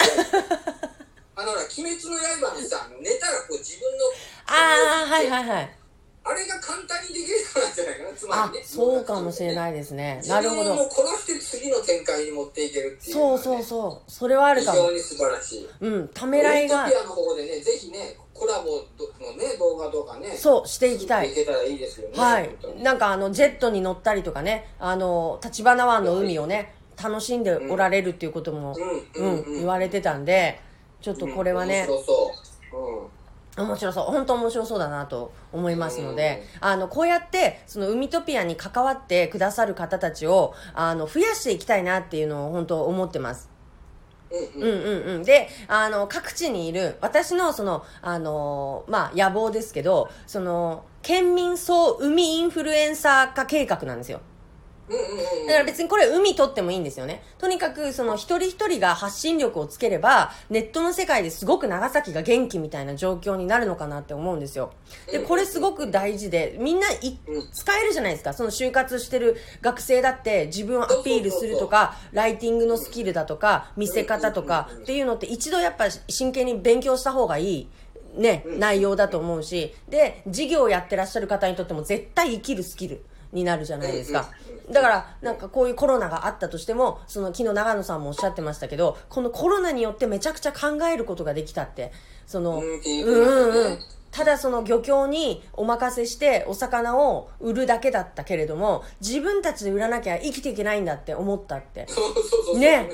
[1.36, 4.06] あの鬼滅の刃のさ、寝たらこう自分の。
[4.48, 5.78] ああ、はいはいはい。
[6.24, 10.22] あれが簡単にできるからじゃないかな、つまありね。、そうかもしれないですね。
[10.28, 10.62] なるほど。
[10.62, 14.12] 自分を殺して次の展開に持っていけるっていう、そうそうそう。
[14.12, 14.78] それはあるかも。
[14.78, 15.70] 非常に素晴らしい。
[15.80, 18.84] うん、ためらいがオリアの方でね、ぜひね、コラボ
[19.26, 20.36] のね、動画とかね。
[20.38, 21.34] そう、していきたいい。
[21.34, 22.20] けたらいいですよね。
[22.20, 22.50] はい
[22.84, 28.76] なんかあの、ジェットに乗ったりとかね、あの、立花湾の海をね、楽しんでおられるっていうことも、
[29.16, 30.60] うんうんうん言われてたんで、
[31.02, 32.34] ちょっとこれはね、面白そ
[32.74, 32.78] う。
[32.78, 33.22] うん。
[33.58, 43.52] 面白そう本当面白そうだなと思いますので、あのこうやってその海トピアに関わってくださる方たちをあの増やしていきたいなっていうのを本当思ってます
[44.32, 45.24] うんうんうんうんうん。
[45.24, 54.22] で、あの、各地にいる、私のその、あの、まあ、野望ですけど、その、県民総海インフルエンサー化計画なんですよ。
[55.48, 57.24] だから別にこれ海取ってもいいんですよね。
[57.38, 64.74] とにかくその一人一人が発信力をつければ、ネットの世界ですごく長崎が元気みたいな状況になるのかなって思うんですよ。
[65.12, 68.34] で、これすごく大事で、みんな使えるじゃないですか。
[68.34, 77.70] その就活してる学生だって自分をアピールするとか、ライティングのスキルだとか、見せ方とかっていうのって一度やっぱ真剣に勉強した方がいい。
[78.14, 84.30] ね、内容だと思うし、で、事業をやってらっしゃる方にとっても絶対生きるスキルになるじゃないですか。
[84.70, 91.92] だから、なんかこういうコロナがあったとしても、その昨日長野さんもおっしゃってましたけど、このコロナによってめちゃくちゃ考えることができたって、
[92.28, 93.80] その、うんううんうんうん。
[94.12, 101.86] ただその漁協にお任せしてお魚を売るだけだったけれども、自分たちで売らなきゃ生きていけないんだって思ったって。
[101.88, 102.60] そうそうそうそう。
[102.60, 102.90] ね。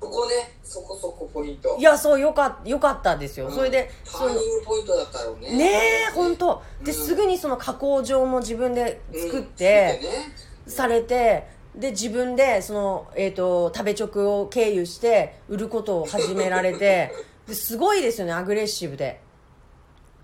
[0.00, 1.76] ここねそこそこポイント。
[1.78, 3.50] いや、そう、よかった、よかったですよ。
[3.50, 5.56] それで、ターニングポイントだったろうね。
[5.56, 5.72] ね
[6.10, 6.98] え、本当で、うん。
[6.98, 9.22] すぐにその加工場も自分でうん。
[9.22, 10.34] 作って、作ね
[10.66, 17.12] されて、で、自分で、その、えっ、と、食べ直を経由して、売ることを始められて、
[17.46, 19.20] ですごいですよね、アグレッシブで。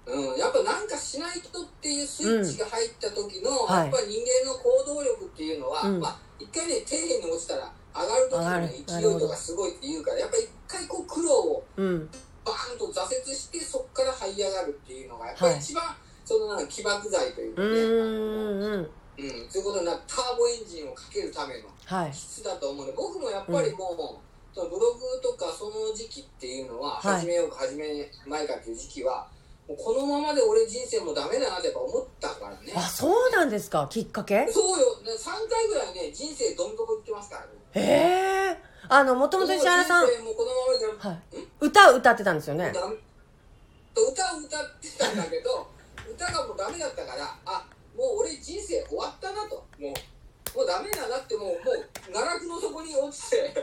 [0.07, 12.11] うん、やっぱなんかしないとっていうスイッチが入った時の、はいやっぱり人間の行動力っていうのは、うんまあ一回ね底辺に落ちたら上がる時の、ね、勢いとかすごいっていうからやっぱり一回こう苦労をうん。
[12.44, 15.85] バーンと挫折してそこから這い上がるっていうのがやっぱり一番、
[16.24, 18.72] そのなんか起爆剤といううかね、ーん、うん。
[18.72, 22.12] うん、そういうことになターボエンジンをかけるためのはい。
[22.14, 27.20] 質だと思うので僕もやっぱりもう、そのブログとかその時期っていうのは、はい。
[27.20, 29.27] 始めようか始めまいかっていう時期は
[29.68, 32.73] もうこのままで俺人生もダメだなってやっぱ思ったからね。
[32.75, 34.49] あ、そうなんですか、きっかけ？
[34.51, 35.01] そうよ。
[35.03, 37.49] ね3回ぐらいね人生どん底行ってますからね。
[37.75, 38.59] へえ。
[38.88, 40.49] あの、もともと石原さん、人生もうこの
[41.07, 41.46] ままではい。
[41.61, 42.73] 歌を歌ってたんですよね？
[42.73, 45.66] 歌を歌ってたんだけど
[46.11, 47.64] 歌がもうダメだったからあ
[48.01, 49.61] もう俺人生終わったなと。
[49.77, 53.55] もうもうダメだなってもうもう奈落の底に落ちて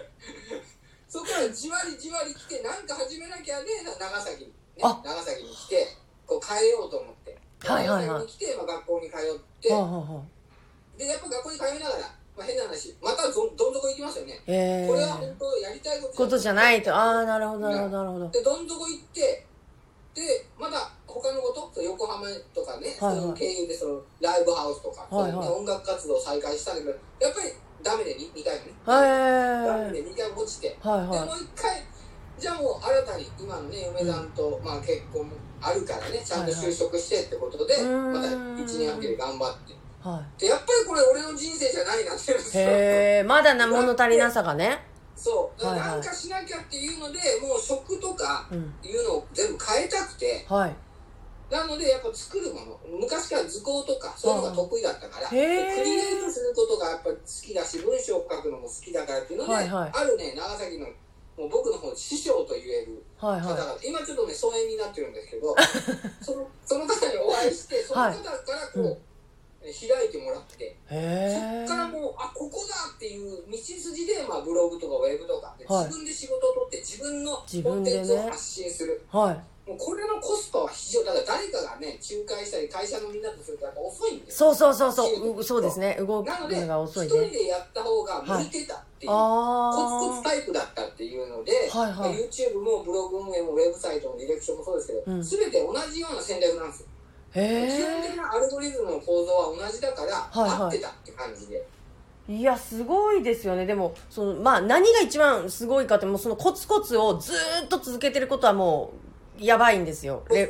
[1.10, 5.02] そこからじわりじわり来てなんか始めなきゃね長崎に、ね、あ。
[5.04, 5.88] 長崎に来て
[6.26, 7.38] こう変えようと思って。
[7.60, 9.20] はいはいに来て、まあ、学校に通っ
[9.60, 12.02] て、はあ、はあはあ、でやっぱ学校に通いながら、
[12.38, 14.34] まあ、変な話またどどん底行きますよね。
[14.34, 14.88] へえ。
[14.88, 16.84] これは本当やりたいことことじゃない。
[16.84, 16.94] と。
[16.94, 18.30] ああ、なるほど、なるほど、なるほど。
[18.30, 19.46] でどん底行って
[20.14, 27.54] でまだ他のことそう横浜とかね、はいはいそういう経由でそのライブハウスとか、はいはい音楽活動を再開したんだけどやっぱり
[27.84, 30.02] ダメで 2, 2回もね、ダメ。
[30.02, 31.84] で2回も落ちて、はいでもうは1回
[32.38, 39.76] じゃあもう新たに今のね嫁さんと、まあ、結婚もあるからねちゃんと就職してってことで、はいはいまたうーん1年明けで頑張ってい。
[40.04, 42.32] はでやっぱりこれ俺の人生じゃないなって。
[42.32, 44.80] へえ、まだな物足りなさがね。
[45.16, 48.74] そう、はいはいなんかしなきゃっていうのでもう食とかうん。
[48.84, 50.76] いうのを全部変えたくて、はい。
[51.50, 59.92] なのでやっぱ作るもの昔から図工とかそういうのが得意だったから、クリエイトすることがやっぱり好きだし文章を書くのも好きだからっていうので、はいはい。
[59.94, 60.88] あるね長崎の
[61.38, 65.56] もう僕の方師匠と言えるはい方が、は今ちょっとね疎遠になってるんですけど
[66.22, 68.98] そのその方にお会いしてその方からこう、うん。
[69.68, 69.74] 開
[70.08, 85.40] いてもらってへそっからもうあここだっていう道筋で、まあ、ブログとかウェブとかで自分で仕事を取って自分のコンテンツを発信する、はいもうこれのコスパは非常だから誰かがね仲介したり会社のみんなとするとやっぱ遅いんですそうそうそうそう。
[85.40, 85.98] うそうですね。
[86.00, 92.16] 動くなのが遅い一人ねでやった方が向いてたっていう、あコツコツタイプだったっていうので、はいはい。
[92.16, 95.22] YouTube もブログ運営もウェブサイトのディレクションもそうですけど、うん。
[95.22, 96.88] 全て同じような戦略なんですよ。
[97.34, 100.62] 基本的なアルゴリズムの構造は同じだから、はいはい。
[100.62, 101.68] 合ってたって感じで。
[102.30, 103.66] えいやすごいですよね。
[103.66, 109.07] でもそのまあ何が一番すごいかってもうそのコツコツをずーっと続けてることはもう
[109.40, 110.24] やばいんですよ。
[110.30, 110.50] で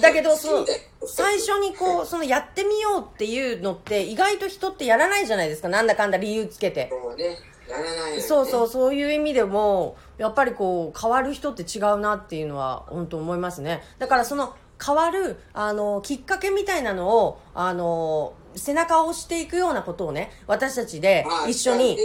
[0.00, 0.66] だけどその
[1.06, 5.68] 最初にこうそのやってみようっていうのって意外と人ってやらないじゃないですか。
[5.68, 6.88] なんだかんだ理由つけて。
[6.90, 7.38] そうね。
[7.68, 8.22] やらないよね。
[8.22, 13.82] そうそうそういう意味でもやっぱりこう変わる人って違うなっていうのは本当思いますね。
[13.98, 14.54] だからその
[14.84, 22.04] 変わるあのきっかけみたいなのをあの背中を押していくようなことをね私たちでまあ一緒にいいね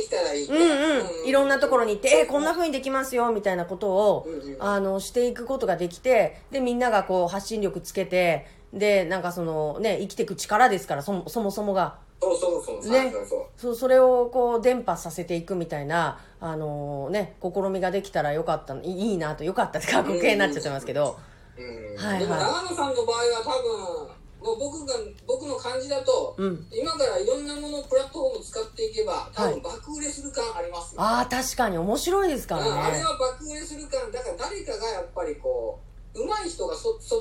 [0.50, 4.28] うんうんいろんなところに行ってえこんな風にできますよみたいなことを
[4.60, 11.98] あのしていくことができてでみんながこう発信力つけてでなんかそのね生きていく力ですからそもそもそもが。
[12.22, 12.84] そうそうそう。
[12.84, 13.14] そうね
[13.58, 13.76] そう。
[13.76, 21.18] それをこう伝播させていくみたいなあのね試みができたらよかったいいいなとよかったって過去形になっちゃってますけど。
[21.58, 21.96] うん。
[21.98, 22.20] はいはい。
[22.20, 24.93] でも長野さんの場合は多分もう僕が
[25.26, 26.68] 僕の感じだと、うん。
[26.72, 29.54] 今からいろんなものプラットフォームを使っていけば多はい。
[29.54, 32.70] 分爆売れする感ありますよ、ああ確かに面白いですからね。
[32.70, 34.12] れは爆売れする感。
[34.12, 35.80] だから誰かがやっぱりこ
[36.14, 37.18] う上手い人がそ育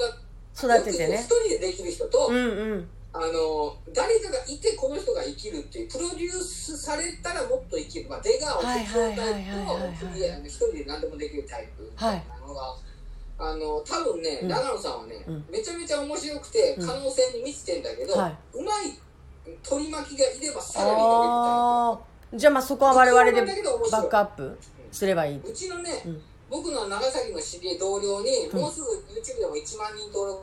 [0.54, 1.16] 育ててね。
[1.16, 2.88] 一人でできる人と、うんうん。
[3.14, 9.42] あの誰かがいてこの人が生きるっていうプロデュースされたらもっと生きる、まあ、出川を適応タイプはいはいはいはい。
[9.82, 10.06] はいと
[10.46, 11.84] 一人で何でもできるタイプ。
[11.84, 12.24] みたい。
[12.28, 12.76] なのが、
[13.36, 14.48] あの多分ね、うん。
[14.48, 15.44] 長野さんはね、うん。
[15.50, 16.86] めちゃめちゃ面白くてうん。
[16.86, 18.36] 可能性に満ちてんだけど、はい。
[18.54, 18.98] うまい
[19.62, 21.98] 取り巻きがいればさらに伸
[22.32, 24.58] びるじゃあまあそこは我々でバックアップ
[24.90, 25.38] すればいい。
[25.38, 26.22] うちのね、うん。
[26.48, 28.60] 僕の長崎の知り合い同僚に、うん。
[28.60, 30.42] もうすぐ YouTube でも1万人登録。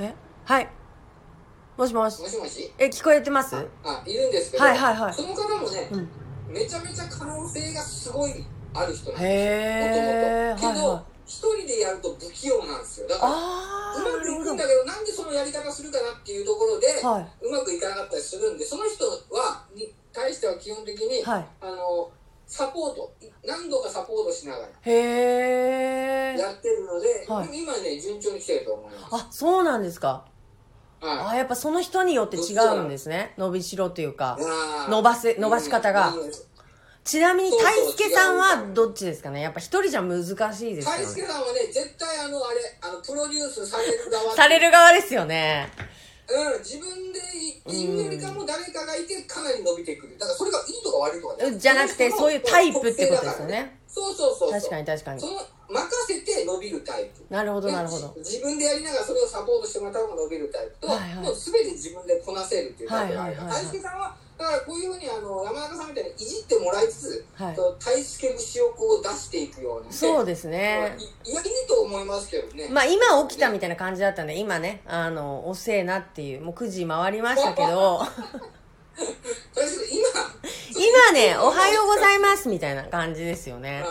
[0.00, 0.14] え？
[0.44, 0.68] はい。
[1.76, 2.22] もしもし。
[2.22, 2.72] もしもし？
[2.78, 3.56] え聞こえてます？
[3.84, 5.14] あいるんですけど、はいはいはい。
[5.14, 6.08] その方もね、うん。
[6.52, 8.44] めちゃめちゃ可能性がすごい
[8.74, 10.66] ある人なんですよ。
[10.66, 10.74] もともと。
[10.74, 11.10] けど、はいはい。
[11.30, 13.08] 一人でやると不器用なんですよ。
[13.08, 17.46] だからああうまくいくんだけどなんでそのやり方するかなっていうところで、はい。
[17.46, 21.46] うまくいかなかったりするんでその人はに対しては基本的に、はい。
[21.60, 22.10] あの
[22.46, 23.14] サポート
[23.46, 27.62] 何度かサポートしながらへえやってるので、はい。
[27.62, 29.06] 今ね順調に来てると思います。
[29.12, 30.24] あそうなんですか。
[31.00, 31.18] はい。
[31.34, 33.34] あやっぱその人によって違うんですね。
[33.38, 34.36] 伸びしろというか。
[34.88, 36.08] 伸ばせ伸ばし方が。
[36.08, 36.30] うん
[37.04, 39.40] ちなみにそうそう大輔さん違はうどっちですかね？
[39.42, 40.34] やっぱ一人じゃ難しい
[40.76, 45.68] ですよ大ね輔さんはね絶対あのあれあのプロデュースされる側される側ですよね。
[46.30, 47.18] うん、自分で
[47.66, 50.16] 言うよりかも誰かがいてかなり伸びてくる。
[50.16, 53.80] だからそれがいいとか悪いとかじゃなくてそういうタイプってことですよね。
[53.88, 54.60] そうそうそうそう。
[54.60, 55.20] 確かに確かに。
[55.20, 55.32] その
[55.68, 57.24] 任せて伸びるタイプ。
[57.34, 58.14] なるほどなるほど。
[58.14, 63.66] で自分でやりながらそれをサポートしてもらった方が伸びるタイプと、はいはいもう全て自分でこなせるっていうタイプがあるからはいはいはいはい。
[63.66, 67.56] 大輔さんはだからこういうふうにあの山中さんみたいにいじってもらいつつ、はい。
[67.78, 70.96] 大輔節をこう出していくようにそうでですね。
[71.26, 78.00] いやいいと思いますけどね、まあ今起きたみたいな感じだったんで今ねあの遅えなっていうもう9時回りましたけど。
[78.96, 83.84] 今今ねおはようございますみたいな感じですよね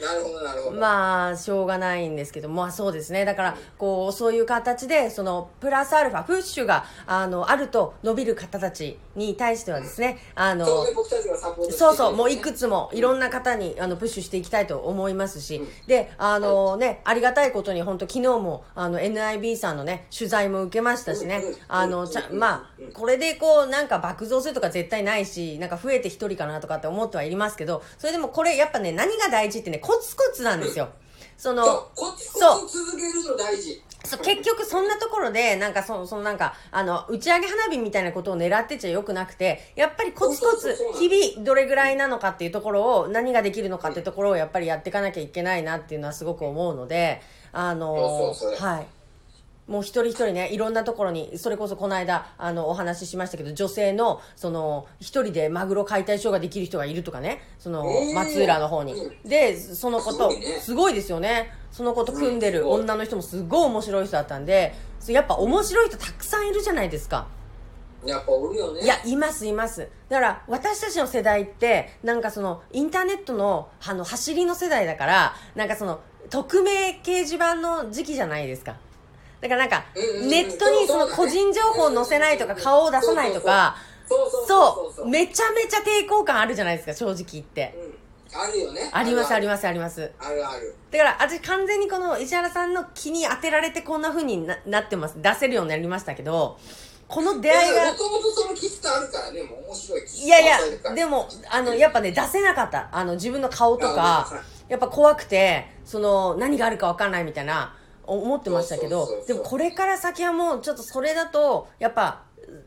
[0.00, 3.24] なるほどなるほど、まあしょうがないんですけどまあそうですね。
[3.24, 10.66] だからこうそういう形でそのプラスアルファプッシュがあのあると伸びる方たちに対してはですねあの
[11.70, 21.42] そうそう、もういくつもいろんな方にあのプッシュしていきたいと思いますし、で、あのね、ありがたいことに本当昨日もあの NIB さんのね、取材も受けましたしね。
[21.68, 30.88] あの、ちゃうんまあ、これでこうなんか爆増するとか絶対ないし、なんか増えて一人かなとかって思ってはいりますけど、それでもこれやっぱね、何が大事ってね、コツコツなんですよ。
[31.38, 47.20] その、そうコツコツ続けるの大事そう結局そんなところで、なんかそそのなんか、あの、打ち上げ花火みたいなことを狙ってちゃよくなくて、やっぱりコツコツ日々どれぐらいなのかっていうところを、何ができるのかっていうところをやっぱりやっていかなきゃいけないなっていうのはすごく思うので、
[47.52, 48.86] あのはい。
[49.66, 59.12] もう一人一人ね、いろんなところに、それこそこの間、あの、お話ししましたけど、女性の、その、一人でマグロ解体ショーができる人がいるとかね、そのえー、松浦の方にう。
[59.24, 61.52] で、そのこと、すごすごいですよね。
[61.72, 64.74] そのこと組んでる女の人もすごい面白い人だったんで、
[65.08, 67.26] やっぱ面白い人たくさんいるじゃないですか。
[68.04, 69.88] やっぱおるよねいや、いますいます。
[70.08, 76.00] だから、私たちの世代って、なんかその、インターネットの、あの、走りの世代だから、なんかその、
[76.30, 78.76] 匿名掲示板の時期じゃないですか。
[79.40, 83.76] だからなんか、ネットにその個人情報を載せないとか、顔を出さないとか、
[84.46, 87.74] そう、めちゃめちゃ抵抗感あるじゃないですか、正直言って。
[88.34, 88.90] あるよね。
[88.92, 90.12] あります、あります、あります。
[90.18, 90.74] あるある。
[90.90, 95.20] だから、私完全にこの石原さんの気に当てられてこんな風にななってます。
[95.20, 96.58] 出せるようになりましたけど、
[97.08, 97.92] この出会いが。
[97.92, 102.88] もともとその気質あるからね、もう面白いいやいや、でも、あの、やっぱね、出せなかった。
[102.90, 104.28] あの、自分の顔とか、
[104.68, 107.74] やっぱ怖くて、その、何があるか分かんないみたいな、
[108.06, 112.22] 思ってましたけど、でもこれから先はもう、ちょっとそれだと、やっぱ、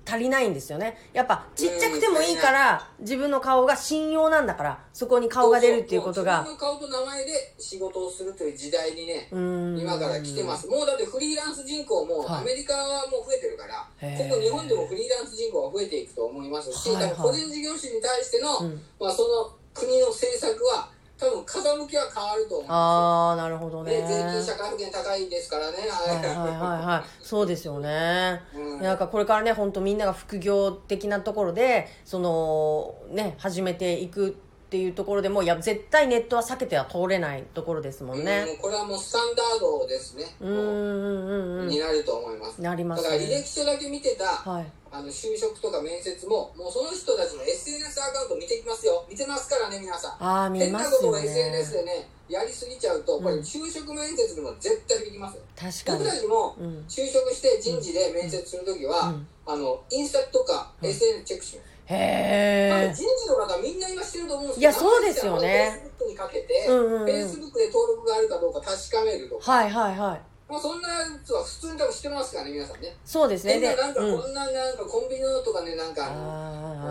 [0.05, 0.97] 足りないんですよね。
[1.13, 6.39] やっぱ、ちっちゃくてもいいから、自分の顔が信用なんだから、そこに顔が出るっていうことが。
[6.39, 10.67] 自分の顔と名前で仕事をするという時代にね、今から来てます。
[10.67, 22.71] もうだってフリーランス人口も、アメリカはもう増えてるから、今後日本でもフリーランス人口が増えていくと思いますし、はいはい、個人事業主に対しての、うん、まあその国の政策は、多分風向きは変わると思う。
[22.71, 23.91] ああ、なるほどね。
[24.07, 25.77] 税金、社会保険高いですからね。
[25.77, 27.09] はいはいはいはい。
[27.21, 28.41] そうですよね。
[28.55, 34.37] うん、なんかこれからね、本当みんなが副業的なところで、その、ね、始めていく
[34.69, 38.45] っていうところでも、いや、絶対ネットは避けては通れないところですもんね。
[38.47, 40.25] うん、これはもうスタンダードですね。
[40.39, 41.67] うんうんうん。
[41.69, 42.61] になると思います。
[42.61, 44.71] なります、ね、だから履歴書だけ見てた、はい。
[44.91, 49.05] あの就職とか面接ももうその人たちの SNS アカウント見てきますよ。
[49.09, 50.11] 見てますからね皆さん。
[50.19, 55.97] ああ見ます、ね、変なことを SNS でねやりすぎちゃうと、これ就職面接でも絶対できますよ確かに。
[56.05, 56.55] 僕たちも
[56.87, 59.15] 就職して人事で面接するときは、
[59.47, 65.81] あのインスタとか SNS チェックします、へえ人事の方みんな今してると思うんですけどいやそうですよね。
[65.81, 69.51] フェイスブックにかけて、フェイスブックで登録があるかどうか確かめるとか。
[69.51, 70.21] はいはいはい。
[70.49, 72.95] まあ、そんなやつは普通に多分知ってますからね、皆さんね。
[73.05, 73.59] そうですね。
[73.59, 76.09] で、なんかこんな、なんかコンビニのとかね、なんか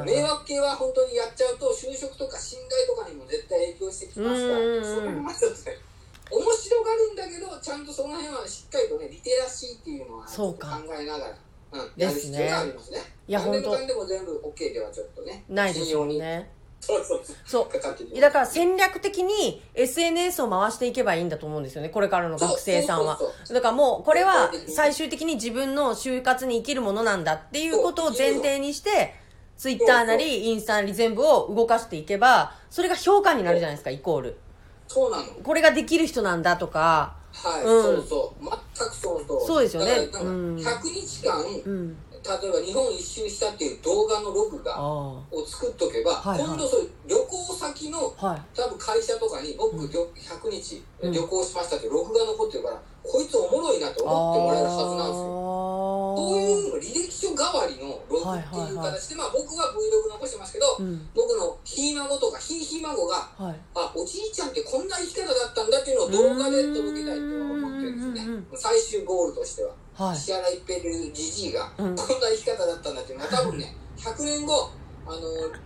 [0.07, 5.53] 迷惑系は本当にやっちゃうと、就職とか信頼とかにも絶対影響してきますから、それもまたね、
[6.31, 10.57] 面白がるんだけど、ちゃんとその辺はしっかりとね、リテラシーっていうのは考
[10.97, 11.35] えながら。
[11.73, 12.99] うん、やる必要がありますね。
[13.27, 13.87] いや、本当。
[13.87, 15.45] でも全部 OK ではちょっとね。
[15.49, 16.51] ないですよね。
[16.81, 17.69] そうそうそ
[18.17, 18.21] う。
[18.21, 21.89] だから戦略的に SNS を回していけばいいんだと思うんですよね。
[21.89, 23.19] これからの学生さんは。
[23.49, 29.15] だからもう、これは最終的に自分の就活に生きるものなんだっていうことを前提にして、
[29.57, 34.39] ツイッターなり、インスタなり全部を動かしていけば、それが評価になるじゃないですか、イコール。
[34.87, 35.25] そうなの。
[35.43, 37.18] これができる人なんだとか。
[37.43, 38.45] はい、うん、そうそう。
[38.77, 39.47] 全くそうそう。
[39.47, 40.09] そうですよね。
[40.13, 41.97] うん、100日間、うん
[42.29, 50.13] 例えば日本一周したっていう動画のログがを作っとけば、はいはい、今度それ旅行先の、はい、多分会社とかに僕、うん、100
[50.51, 55.49] 日旅行しましたってログが残ってるから、こいつおもろいなと思ってもらえるはずなんですよ。
[56.19, 68.43] そういう履歴書代わりのログっていう形で、まあ僕は Vlog 残してますけど、うん、僕のひい孫とかひいひ孫が、はい、あ、おじいちゃんってこんな生き方だったんだっていうのを動画で届けたいと思ってるんですね。
[68.57, 69.73] 最終ゴールとしては。
[69.99, 71.97] はい、石原一平というじじいが、こんな
[72.31, 74.71] 生き方だったんだっていうのは多分ね、100年後、
[75.09, 75.21] あの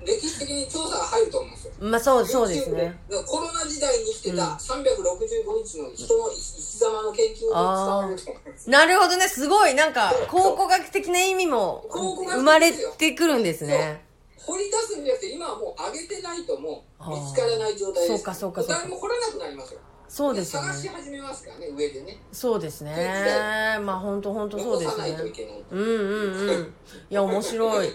[0.06, 1.72] 歴史的に調査が入ると思うんですよ。
[1.80, 2.96] まあそうそうですね。
[3.26, 8.70] コロナ時代に生きてた365日の人の生き様の研究を伝わると思います。
[8.70, 14.04] なるほどね、すごい、なんか、考古学的な意味も生まれてくるんですね。
[14.38, 18.16] 掘り出すんじゃなくて、今はもう上げてないともう見つからない状態です。
[18.16, 18.74] そうかそうかそうか。
[18.74, 19.80] 誰も掘らなくなりますよ。
[20.12, 20.62] そうですね。
[20.62, 22.18] 探し始めますからね、上でね。
[22.32, 23.78] そうですね。
[23.82, 25.16] まあ本当本当そうですね。
[25.70, 26.74] うんうんうん。
[27.08, 27.88] いや、面白い。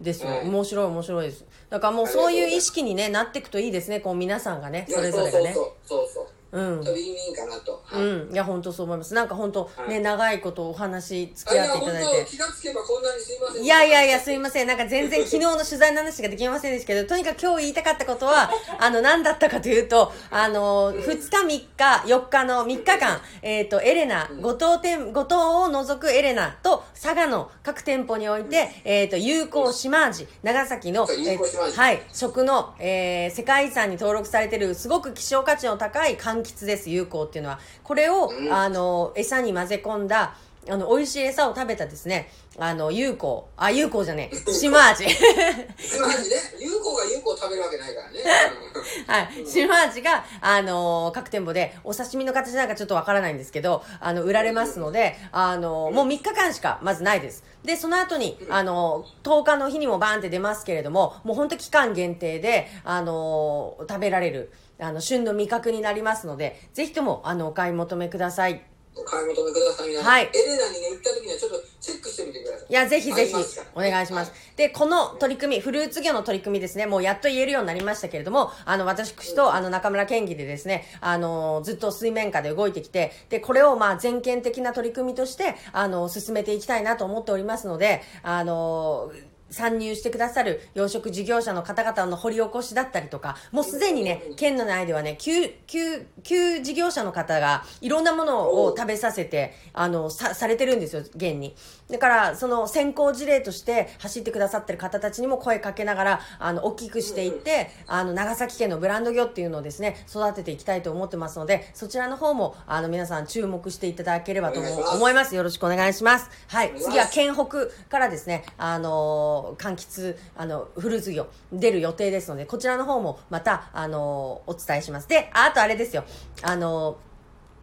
[0.00, 6.28] ですよ、はい、面白い面白いですだからもうそういう意識にねなっていくといいですねこう皆さんがねそれぞれがねそうそうそうう
[6.60, 8.32] ん、ウィンウィンかなと、はい、うん。
[8.32, 9.14] いや本当そう思います。
[9.14, 12.30] なんか本当、はい、ね長いことお話付き合っていただいて。
[12.30, 13.64] 気がつけばこんなにすいません。
[13.64, 14.66] いやいやいやすいません。
[14.66, 40.36] なんか全然昨日の取材の話ができませんでしたけど とにかく今日言いたかったことは あの何だったかというとあの2日3日4日の3日間えっ、ー、とエレナ五島店五島を除くエレナと佐賀の各店舗において、えっ、ー、と友好島味長崎の、えー、はい食の、えー、世界遺産に登録されているすごく希少価値の高い柑橘です友好っていうのはこれを、あの餌に混ぜ込んだ
[40.68, 43.48] あの、美味しい餌を食べたですね、あの、有効。
[43.56, 44.36] あ、有効じゃねえ。
[44.52, 45.04] 島味。
[45.76, 46.36] 島味ね。
[46.58, 48.20] 有効が有効食べるわけないからね。
[49.06, 49.46] はい。
[49.46, 57.44] 島味が、あの各店舗で、お刺身の形なんかちょっとわからないんですけど、あの、売られますので、あのもう3日間しか、まずないです。
[57.64, 64.50] で、その後に、あの10日の日にもバーンって出ますけれども、もう本当期間限定で、あの食べられる。
[64.78, 68.64] あの、旬の味覚になりますので、ぜひとも、あの、お買い求めください。
[69.02, 70.30] 買い求めくださいはい。
[70.32, 72.66] エレナにね、行った時にはちょっとチェックしてみてください。
[72.68, 73.34] いや、ぜひぜひ、
[73.74, 74.32] お願いします。
[74.56, 89.10] で、この取り組み、フルーツ業の取り組みですね、もうやっと言えるようになりましたけれども、あの、私と、あの、中村県議でですね、あの、ずっと水面下で動いてきて、で、これを、まあ、全県的な取り組みとして、あの、進めていきたいなと思っておりますので、あの、
[89.54, 101.54] 参入してくださる養殖事業者の方々の掘り起こしだったりとか、もうすでにね、県の内ではね、旧、旧、旧事業者の方がいろんなものを食べさせて、あの、さ、されてるんですよ、現に。
[101.90, 115.34] だから、その先行事例として走ってくださってる方たちにも声かけながら、あの、大きくしていって、あの、長崎県のブランド魚っていうのをですね、育てていきたいと思ってますので、そちらの方も、あの、皆さん注目していただければと思います。
[115.36, 116.30] よろしくお願いします。
[116.48, 116.72] はい。
[116.76, 125.08] 次は県北からですね、あの柑橘、あの、フルーツ魚出る予定ですので、こちらの方もまた、あの、お伝えします。
[125.08, 126.04] で、あとあれですよ、
[126.42, 126.96] あの、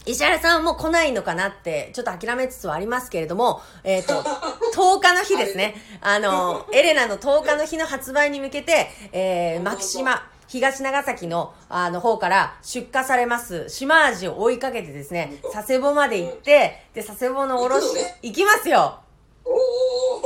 [0.06, 4.24] 石原さんも来ないのかなって、ちょっと諦めつつはありますけれども、えっ、ー、と、
[4.74, 5.76] 10日の日ですね。
[6.02, 17.86] あの、エレナの10日の日の発売に向けて、えー、牧島、東長崎の、あの、方から出荷されます、島味を追いかけてですね、佐世保まで行って、で、佐世保のおろし、
[18.22, 19.00] 行きますよ。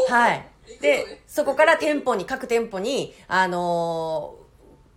[0.09, 0.47] はい。
[0.85, 4.35] で、そこから店舗に、各店舗に、あの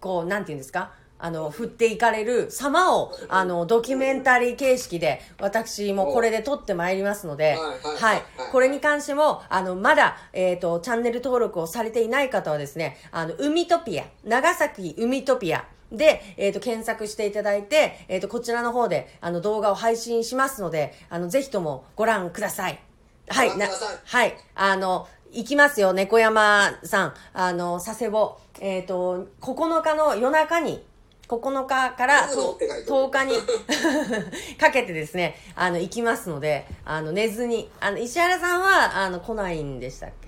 [0.01, 0.93] ー、こう、なんていうんですか？
[1.20, 8.22] あの、振っていかれる様を、あの、ドキュメンタリー形式で、私もこれで撮ってまいりますので、はい。
[8.53, 22.78] これに関しても、あの、まだ、えっ、ー、と、チャンネル登録をされていない方はですね、あの、海トピア、長崎海トピア、で、えっ、ー、と、検索していただいて、えっ、ー、と、こちらの方で、あの、動画を配信しますので、あの、ぜひともご覧ください。
[23.30, 23.66] はい、な、
[24.05, 24.36] はい。
[24.55, 27.14] あの、行きますよ、猫山さん。
[27.33, 28.39] あの、佐世保。
[28.61, 30.83] えっ、ー、と、9日の夜中に、
[31.29, 33.35] 9日から10日に
[34.59, 37.70] かけてですね、あの、行きますので、あの、寝ずに。
[37.81, 40.28] あの、石原さんは、あの、来ないんでしたっけ？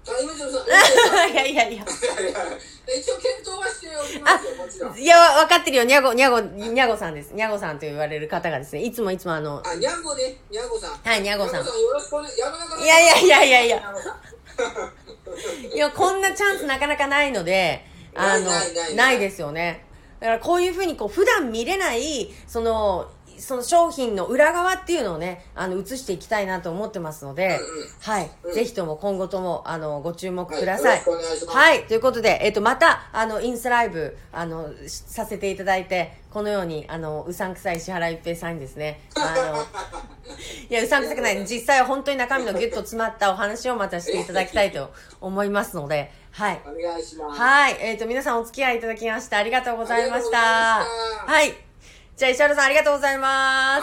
[1.30, 1.84] いやいやいや。
[1.84, 4.98] 一応検討はしておりますよ、もちろん。
[4.98, 5.84] いや、わかってるよ。
[5.84, 7.32] にゃご、にゃご、にゃごさんです。
[7.32, 9.62] にゃごさんと言われる方がですね、いつもいつもあの。
[9.64, 10.36] あ、にゃごね。
[10.50, 10.90] にゃごさん。
[10.96, 11.64] はい、にゃごさん。
[11.64, 12.34] よろしくお願い。
[12.34, 13.94] いやいやいやいやいや。
[15.74, 17.84] いや、こんなチャンスなかなかないので、
[18.14, 18.50] あの、
[18.96, 19.84] ないですよね。
[20.18, 23.10] だからこういうふうにこう、普段見れない、その、
[23.40, 27.58] その商品の裏側っていうのをね、あの、映していきたいなと思ってますので、うんうん、
[28.00, 31.00] はい、うん、ぜひとも今後とも、あの、ご注目ください。
[31.00, 39.66] はい、はい、ということで、えっ、と、また、あの、インスタライブ、あの、させていただいて、このように、あの、うさんくさい石原一平さんにですね、あの、
[40.70, 41.44] いや、うさんくさくない。
[41.44, 46.60] 実際は本当に中身のギュッと詰まったお話をまたしていただきたいと思いますので、はい。
[46.64, 47.40] お願いします。
[47.40, 47.76] はい。
[47.80, 50.84] えっ、ー、と、皆さんお付き合いいただきましてありがとうございました。
[51.26, 51.69] はい。
[52.20, 53.82] じゃあ、石原さんありがとうございます。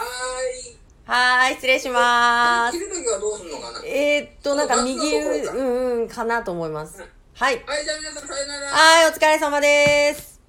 [1.10, 1.48] はい。
[1.48, 2.78] はい、失礼します。
[2.78, 3.82] 切るときはどうするのかな？
[3.84, 7.04] えー、っと、なんか右、うんうん、かなと思います。
[7.34, 7.56] はい。
[7.66, 8.68] はい、じゃあ皆さんさよなら。
[8.68, 10.40] はい、お疲れ様です。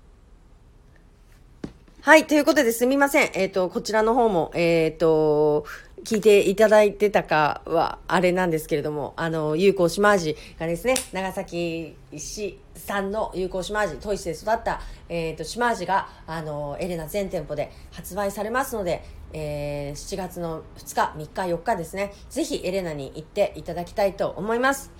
[2.02, 3.30] はい、ということですみません。
[3.32, 5.64] えっ、ー、と、こちらの方も、えっ、ー、と、
[6.04, 24.90] 聞いていただいてたかは、あれなんですけれども、あの、有効島味がですね、長崎市産の有効島味、砥石で育った、えっ、ー、と、島味が、あの、エレナ全店舗で発売されますので、えー、7月の2日、3日、4日ですね、ぜひエレナに行っていただきたいと思います。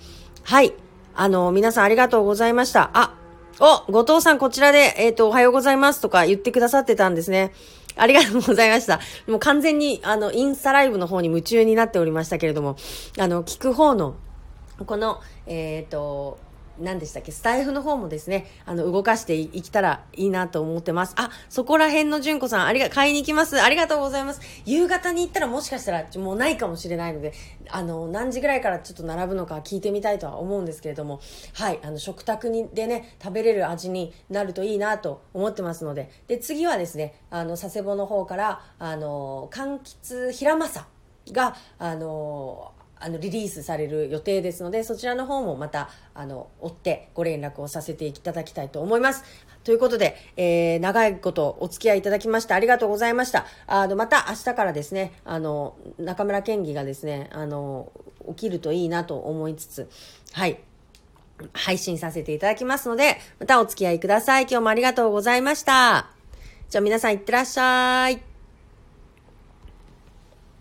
[0.43, 0.73] はい。
[1.15, 2.91] あの、皆さんありがとうございました。
[2.93, 3.15] あ、
[3.59, 7.51] お、後藤さんこちらで、えっ、ー、と、おはようございますとか言ってくださってたんですね。
[7.99, 8.99] ありがとうございました。
[9.27, 12.75] もう完全に、あの、インスタライブの方に夢中になっておりましたけれども、
[13.17, 14.15] あの、聞く方の、
[14.85, 16.39] この、えっ、ー、と、
[16.79, 17.31] 何でしたっけ？
[17.31, 21.13] スタイフの方もですね、あの、動かしていきたらいいなと思ってます。
[21.17, 23.61] あ、そこら辺の純子さん、ありが、買いに行きます。
[23.61, 24.41] ありがとうございます。
[24.65, 27.33] 夕方に行ったらもしかしたらもうないかもしれないので、
[27.69, 31.19] あの、何時ぐらいからちょっと並ぶのか聞いてみたいとは思うんですけれども、
[31.53, 40.85] はい、あの、食卓にでね、食べれる味になるといいなと思ってますので、で、次はですね、あの、佐世保の方から、あの、柑橘平正
[41.31, 49.23] が、あの、あのリリースされる予定ですのでそちらの方もまたあの追ってご連絡をさせていただきたいと思います。
[49.63, 53.45] ということで、えー、長いことお付き合いいただきましてありがとうございました。
[53.67, 57.91] あのまた明日からですねあの中村県議がですねあの
[58.29, 59.89] 起きるといいなと思いつつ
[60.33, 60.59] はい
[61.53, 64.43] 配信させていただきますのでまたお付き合いください。
[64.43, 66.09] 今日もありがとうございました。
[66.69, 68.28] じゃあ皆さんいってらっしゃい。